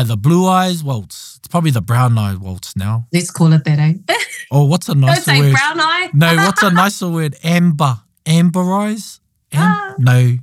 Ah, 0.00 0.02
the 0.02 0.16
blue 0.16 0.48
eyes 0.48 0.82
waltz. 0.82 1.36
It's 1.40 1.46
probably 1.48 1.70
the 1.72 1.82
brown 1.82 2.16
eyes 2.16 2.38
waltz 2.38 2.74
now. 2.74 3.06
Let's 3.12 3.30
call 3.30 3.52
it 3.52 3.64
that, 3.64 3.78
eh? 3.78 3.92
Oh, 4.50 4.64
what's 4.64 4.88
a 4.88 4.94
nicer 4.94 5.30
Don't 5.30 5.36
say 5.42 5.42
word? 5.42 5.52
Brown 5.52 5.78
eye. 5.78 6.08
No, 6.14 6.36
what's 6.36 6.62
a 6.62 6.70
nicer 6.70 7.06
word? 7.06 7.36
Amber. 7.44 8.00
Amber 8.24 8.72
eyes? 8.72 9.20
Am- 9.52 9.60
ah. 9.62 9.94
No. 9.98 10.36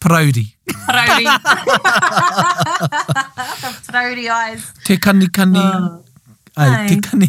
Proudy. 0.00 0.54
Proudy. 0.66 1.24
Proudy 3.92 4.30
eyes. 4.30 4.72
Te 4.86 4.96
kani 4.96 5.26
kani. 5.26 5.60
Oh. 5.62 6.02
Ai, 6.56 6.86
te 6.88 6.96
kani. 7.00 7.28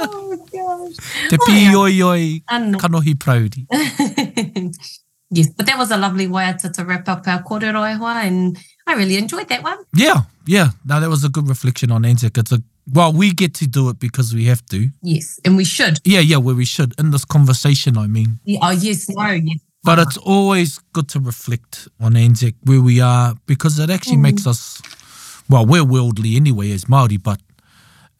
oh, 0.00 0.46
gosh. 0.52 0.94
Te 1.30 1.36
pi 1.46 1.74
oi 1.74 2.02
oi 2.04 2.40
kanohi 2.78 3.14
proudy. 3.14 3.64
Yes, 5.30 5.48
but 5.56 5.66
that 5.66 5.76
was 5.76 5.90
a 5.90 5.96
lovely 5.96 6.26
way 6.26 6.54
to, 6.60 6.70
to 6.70 6.84
wrap 6.84 7.08
up 7.08 7.26
our 7.28 7.42
kōreroehua 7.42 8.24
and 8.24 8.58
I 8.86 8.94
really 8.94 9.16
enjoyed 9.16 9.48
that 9.48 9.62
one. 9.62 9.78
Yeah, 9.94 10.22
yeah. 10.46 10.70
No, 10.86 11.00
that 11.00 11.10
was 11.10 11.22
a 11.24 11.28
good 11.28 11.46
reflection 11.48 11.90
on 11.90 12.04
Anzac. 12.04 12.36
It's 12.38 12.52
a 12.52 12.62
well, 12.90 13.12
we 13.12 13.32
get 13.34 13.52
to 13.56 13.66
do 13.66 13.90
it 13.90 13.98
because 14.00 14.34
we 14.34 14.46
have 14.46 14.64
to. 14.68 14.88
Yes, 15.02 15.38
and 15.44 15.58
we 15.58 15.64
should. 15.66 15.98
Yeah, 16.06 16.20
yeah, 16.20 16.38
well, 16.38 16.54
we 16.54 16.64
should. 16.64 16.98
In 16.98 17.10
this 17.10 17.22
conversation, 17.26 17.98
I 17.98 18.06
mean. 18.06 18.38
Yeah, 18.46 18.60
oh, 18.62 18.70
yes, 18.70 19.10
no, 19.10 19.26
yes. 19.28 19.58
But 19.84 19.98
it's 19.98 20.16
always 20.16 20.78
good 20.94 21.06
to 21.10 21.20
reflect 21.20 21.88
on 22.00 22.16
Anzac, 22.16 22.54
where 22.64 22.80
we 22.80 23.02
are, 23.02 23.34
because 23.44 23.78
it 23.78 23.90
actually 23.90 24.16
mm. 24.16 24.22
makes 24.22 24.46
us, 24.46 24.80
well, 25.50 25.66
we're 25.66 25.84
worldly 25.84 26.36
anyway 26.36 26.72
as 26.72 26.86
Māori, 26.86 27.22
but 27.22 27.38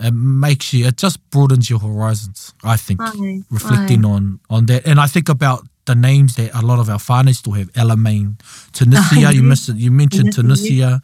it 0.01 0.11
makes 0.13 0.75
you, 0.75 0.85
it 0.87 0.99
just 0.99 1.19
broadens 1.31 1.71
your 1.71 1.79
horizons, 1.79 2.53
I 2.63 2.77
think, 2.77 3.01
aye, 3.03 3.41
reflecting 3.51 4.05
aye. 4.05 4.09
on 4.11 4.41
on 4.51 4.67
that. 4.67 4.87
And 4.87 5.01
I 5.01 5.07
think 5.07 5.31
about 5.31 5.65
the 5.89 5.95
names 5.95 6.35
that 6.37 6.51
a 6.55 6.63
lot 6.65 6.79
of 6.79 6.89
our 6.89 6.99
whānau 6.99 7.35
still 7.35 7.55
have. 7.55 7.73
Alamein, 7.73 8.37
Tunisia, 8.73 9.33
you, 9.35 9.43
missed, 9.43 9.75
you 9.75 9.91
mentioned 9.91 10.33
Tunisia, 10.35 11.01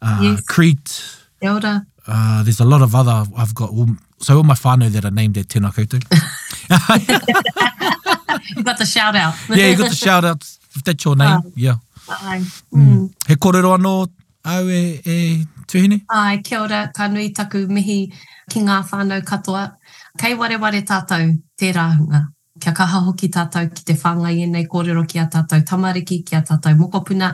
uh, 0.00 0.20
yes. 0.22 0.40
Crete. 0.46 1.18
Elder. 1.42 1.82
Uh, 2.06 2.42
there's 2.44 2.60
a 2.60 2.64
lot 2.64 2.80
of 2.80 2.94
other 2.94 3.24
I've 3.36 3.54
got. 3.54 3.70
All, 3.70 3.88
so 4.18 4.38
all 4.38 4.42
my 4.42 4.54
whānau 4.54 4.88
that 4.90 5.04
are 5.04 5.10
named 5.10 5.36
at 5.38 5.46
tēnā 5.46 5.70
koutou. 5.74 6.00
you 8.56 8.62
got 8.62 8.78
the 8.78 8.86
shout 8.86 9.16
out. 9.16 9.34
yeah, 9.50 9.70
you 9.70 9.76
got 9.76 9.90
the 9.90 9.96
shout 9.96 10.24
out. 10.24 10.42
If 10.74 10.84
that's 10.84 11.04
your 11.04 11.16
name, 11.16 11.28
uh, 11.44 11.50
yeah. 11.56 11.74
Uh, 12.08 12.40
mm. 12.72 13.10
He 13.26 13.34
kōrero 13.34 13.74
anō 13.76 14.08
au 14.46 14.68
e, 14.68 15.00
e 15.04 15.44
tuhine? 15.66 16.02
Ai, 16.10 16.40
kia 16.44 16.60
ora, 16.60 16.90
ka 16.94 17.08
nui 17.08 17.30
taku 17.32 17.66
mihi 17.66 18.12
ki 18.48 18.60
ngā 18.60 18.82
whānau 18.84 19.20
katoa. 19.22 19.74
Kei 20.16 20.34
ware 20.34 20.50
tātou, 20.58 21.38
tērā 21.60 21.92
hunga 21.98 22.28
kia 22.60 22.72
kaha 22.74 23.00
hoki 23.06 23.28
tātou 23.34 23.68
ki 23.72 23.84
te 23.88 23.96
whanga 24.02 24.30
i 24.34 24.44
nei 24.50 24.66
kōrero 24.70 25.04
ki 25.08 25.20
a 25.22 25.26
tātou 25.32 25.64
tamariki, 25.68 26.20
ki 26.26 26.36
a 26.38 26.42
tātou 26.46 26.76
mokopuna. 26.78 27.32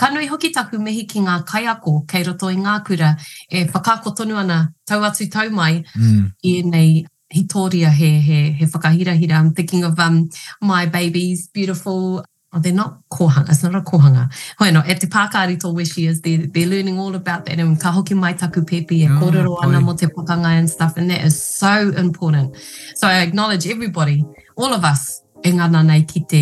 Kanui 0.00 0.28
hoki 0.30 0.52
taku 0.54 0.78
mihi 0.80 1.04
ki 1.10 1.20
ngā 1.26 1.40
kaiako, 1.48 1.98
kei 2.08 2.24
roto 2.26 2.50
i 2.50 2.56
ngā 2.60 2.78
kura, 2.86 3.12
e 3.50 3.66
whakakotonu 3.68 4.38
ana 4.40 4.60
tau 4.86 5.02
atu 5.06 5.26
tau 5.32 5.50
mai 5.54 5.82
mm. 5.96 6.24
i 6.46 6.56
nei 6.64 6.90
hitoria 7.34 7.90
he, 7.94 8.08
he, 8.20 8.40
he 8.60 8.66
whakahirahira. 8.66 9.36
I'm 9.38 9.52
thinking 9.54 9.84
of 9.84 9.98
um, 10.00 10.28
my 10.60 10.86
baby's 10.86 11.48
beautiful 11.48 12.24
Oh, 12.52 12.58
they're 12.58 12.72
not 12.72 12.98
kohanga. 13.12 13.50
It's 13.50 13.62
not 13.62 13.76
a 13.76 13.80
kohanga. 13.80 14.28
Hoi 14.58 14.72
no, 14.72 14.82
e 14.84 14.94
te 14.96 15.06
pākāri 15.06 15.54
tō 15.56 15.72
where 15.72 15.84
she 15.84 16.06
is. 16.06 16.20
They're, 16.20 16.48
they're 16.48 16.66
learning 16.66 16.98
all 16.98 17.14
about 17.14 17.44
that. 17.44 17.60
And 17.60 17.78
kahoki 17.80 17.92
hoki 17.94 18.14
mai 18.14 18.32
taku 18.32 18.64
pepe 18.64 18.90
e 18.96 19.06
ah, 19.06 19.20
kōrero 19.22 19.62
ana 19.62 19.80
mo 19.80 19.94
te 19.94 20.06
pakanga 20.06 20.58
and 20.58 20.68
stuff. 20.68 20.96
And 20.96 21.10
that 21.10 21.22
is 21.22 21.40
so 21.40 21.90
important. 21.96 22.56
So 22.96 23.06
I 23.06 23.20
acknowledge 23.20 23.68
everybody 23.68 24.24
all 24.66 24.74
of 24.74 24.84
us 24.92 25.22
e 25.42 25.52
ngana 25.54 25.82
nei 25.82 26.02
ki 26.04 26.20
te 26.28 26.40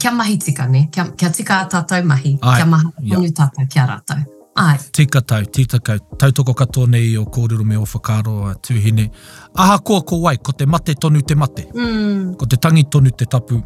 kia 0.00 0.10
mahi 0.12 0.38
tika 0.38 0.66
ne, 0.68 0.88
kia, 0.94 1.04
kia 1.16 1.30
tika 1.30 1.58
a 1.64 1.68
tātou 1.74 2.02
mahi, 2.04 2.38
Ai, 2.42 2.56
kia 2.56 2.66
maha 2.72 2.90
yeah. 3.00 3.16
tonu 3.18 3.32
tata 3.34 3.66
kia 3.74 3.84
rātou. 3.92 4.22
Ai. 4.58 4.78
Tika 4.92 5.20
tau, 5.20 5.44
tika 5.44 5.78
tau. 5.86 5.98
Tautoko 6.18 6.54
kato 6.56 6.86
nei 6.86 7.16
o 7.20 7.24
kōrero 7.24 7.64
me 7.64 7.76
o 7.76 7.84
whakaro 7.84 8.34
a 8.50 8.54
tūhine. 8.68 9.08
Aha 9.54 9.78
kua 9.84 10.02
ko 10.02 10.20
wai, 10.22 10.36
ko 10.38 10.52
te 10.52 10.64
mate 10.66 10.94
tonu 11.00 11.20
te 11.22 11.34
mate. 11.36 11.66
Mm. 11.74 12.36
Ko 12.40 12.46
te 12.46 12.56
tangi 12.56 12.84
tonu 12.88 13.10
te 13.12 13.26
tapu, 13.26 13.60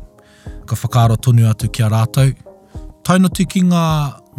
ka 0.67 0.75
whakaro 0.83 1.17
tonu 1.29 1.47
atu 1.51 1.69
kia 1.71 1.89
rātou. 1.93 2.33
Taino 3.07 3.31
tu 3.31 3.47
ki 3.47 3.63
ngā, 3.71 3.85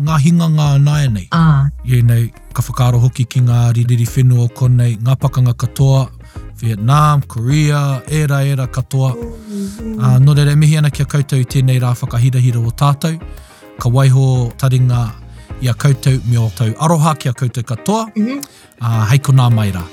ngā 0.08 0.20
hinga 0.26 0.50
ngā 0.58 0.68
nai 0.84 1.08
nei. 1.14 1.28
Ah. 1.32 1.70
Ie 1.88 2.02
nei, 2.04 2.28
ka 2.52 2.66
whakaro 2.68 3.00
hoki 3.06 3.24
ki 3.32 3.46
ngā 3.48 3.62
ririri 3.78 4.08
whenua 4.18 4.50
o 4.50 4.52
konei, 4.52 4.98
ngā 5.00 5.16
pakanga 5.24 5.56
katoa, 5.66 6.08
Vietnam, 6.62 7.22
Korea, 7.28 8.02
era 8.08 8.42
era 8.44 8.68
katoa. 8.68 9.14
Uh, 9.82 10.20
no 10.20 10.34
re 10.34 10.44
re 10.46 10.56
mihi 10.56 10.78
ana 10.78 10.92
kia 10.92 11.06
koutou 11.06 11.40
i 11.42 11.46
tēnei 11.46 11.80
rā 11.82 11.94
whakahirahira 11.98 12.62
o 12.62 12.70
tātou. 12.82 13.18
Ka 13.82 13.90
waiho 13.90 14.28
taringa 14.62 15.00
i 15.62 15.68
a 15.70 15.74
koutou 15.74 16.22
me 16.30 16.38
o 16.38 16.50
tau 16.58 16.70
aroha 16.86 17.16
ki 17.18 17.30
a 17.30 17.34
koutou 17.34 17.64
katoa. 17.64 18.06
Mm 18.16 18.26
-hmm. 18.26 18.38
uh, 18.38 19.02
ah, 19.02 19.06
hei 19.10 19.20
ko 19.20 19.32
nā 19.34 19.50
mai 19.56 19.72
rā. 19.72 19.84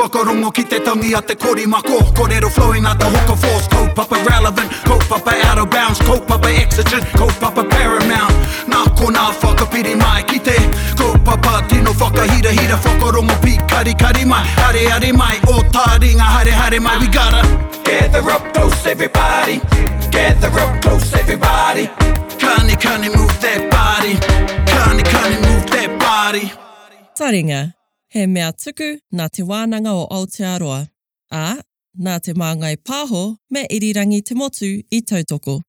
Whakarongo 0.00 0.50
ki 0.52 0.64
te 0.70 0.78
tangi 0.84 1.14
a 1.14 1.20
te 1.22 1.34
kori 1.34 1.66
mako 1.66 2.00
Korero 2.16 2.48
flowing 2.50 2.86
a 2.86 2.94
te 2.96 3.04
hoka 3.04 3.36
force 3.36 3.69
cope 3.94 4.02
up 4.12 4.12
a 4.12 4.24
relevant, 4.24 4.70
cope 4.84 5.26
out 5.46 5.58
of 5.58 5.70
bounds, 5.70 5.98
cope 6.00 6.30
up 6.30 6.44
a 6.44 6.48
exigent, 6.50 7.04
cope 7.16 7.42
up 7.42 7.56
a 7.58 7.64
paramount. 7.64 8.32
Nako 8.68 9.10
na 9.10 9.32
fucka 9.32 9.66
pity 9.70 9.94
my 9.94 10.22
kite, 10.22 10.56
cope 10.96 11.28
up 11.28 11.44
a 11.46 11.68
tino 11.68 11.92
fucka 11.92 12.24
hida 12.24 12.50
hida 12.50 12.76
fucka 12.76 13.10
romo 13.12 13.34
pi 13.42 13.56
kari 13.66 13.94
kari 13.94 14.24
my, 14.24 14.42
hare 14.62 14.88
hare 14.90 15.12
my, 15.12 15.34
o 15.48 15.62
ringa 16.02 16.24
hare 16.36 16.52
hare 16.52 16.80
my, 16.80 16.98
we 16.98 17.06
gotta 17.08 17.42
gather 17.84 18.30
up 18.30 18.44
close 18.54 18.86
everybody, 18.86 19.58
gather 20.10 20.50
up 20.60 20.82
close 20.82 21.12
everybody. 21.14 21.86
Kani 22.40 22.74
kani 22.80 23.08
move 23.16 23.36
that 23.40 23.62
body, 23.76 24.14
kani 24.70 25.02
kani 25.02 25.36
move 25.46 25.66
that 25.70 25.90
body. 26.00 26.52
Taringa. 27.14 27.74
He 28.08 28.26
mea 28.26 28.52
tuku 28.52 28.98
nga 29.14 29.28
te 29.28 29.42
wānanga 29.42 29.90
o 29.92 30.06
Aotearoa. 30.10 30.88
A, 31.30 31.56
nā 31.98 32.20
te 32.22 32.32
māngai 32.34 32.76
pāho 32.76 33.38
me 33.50 33.64
irirangi 33.70 34.22
te 34.24 34.34
motu 34.34 34.70
i 34.90 35.00
tautoko. 35.02 35.60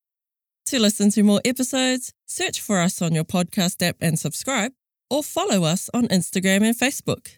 To 0.68 0.80
listen 0.80 1.10
to 1.12 1.24
more 1.24 1.42
episodes, 1.46 2.14
search 2.28 2.62
for 2.62 2.80
us 2.80 3.02
on 3.02 3.14
your 3.14 3.24
podcast 3.26 3.82
app 3.88 3.96
and 4.00 4.18
subscribe, 4.20 4.72
or 5.10 5.24
follow 5.24 5.64
us 5.64 5.90
on 5.94 6.08
Instagram 6.08 6.62
and 6.64 6.78
Facebook. 6.78 7.38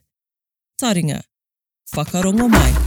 Taringa, 0.81 1.23
whakarongo 1.95 2.49
mai. 2.49 2.82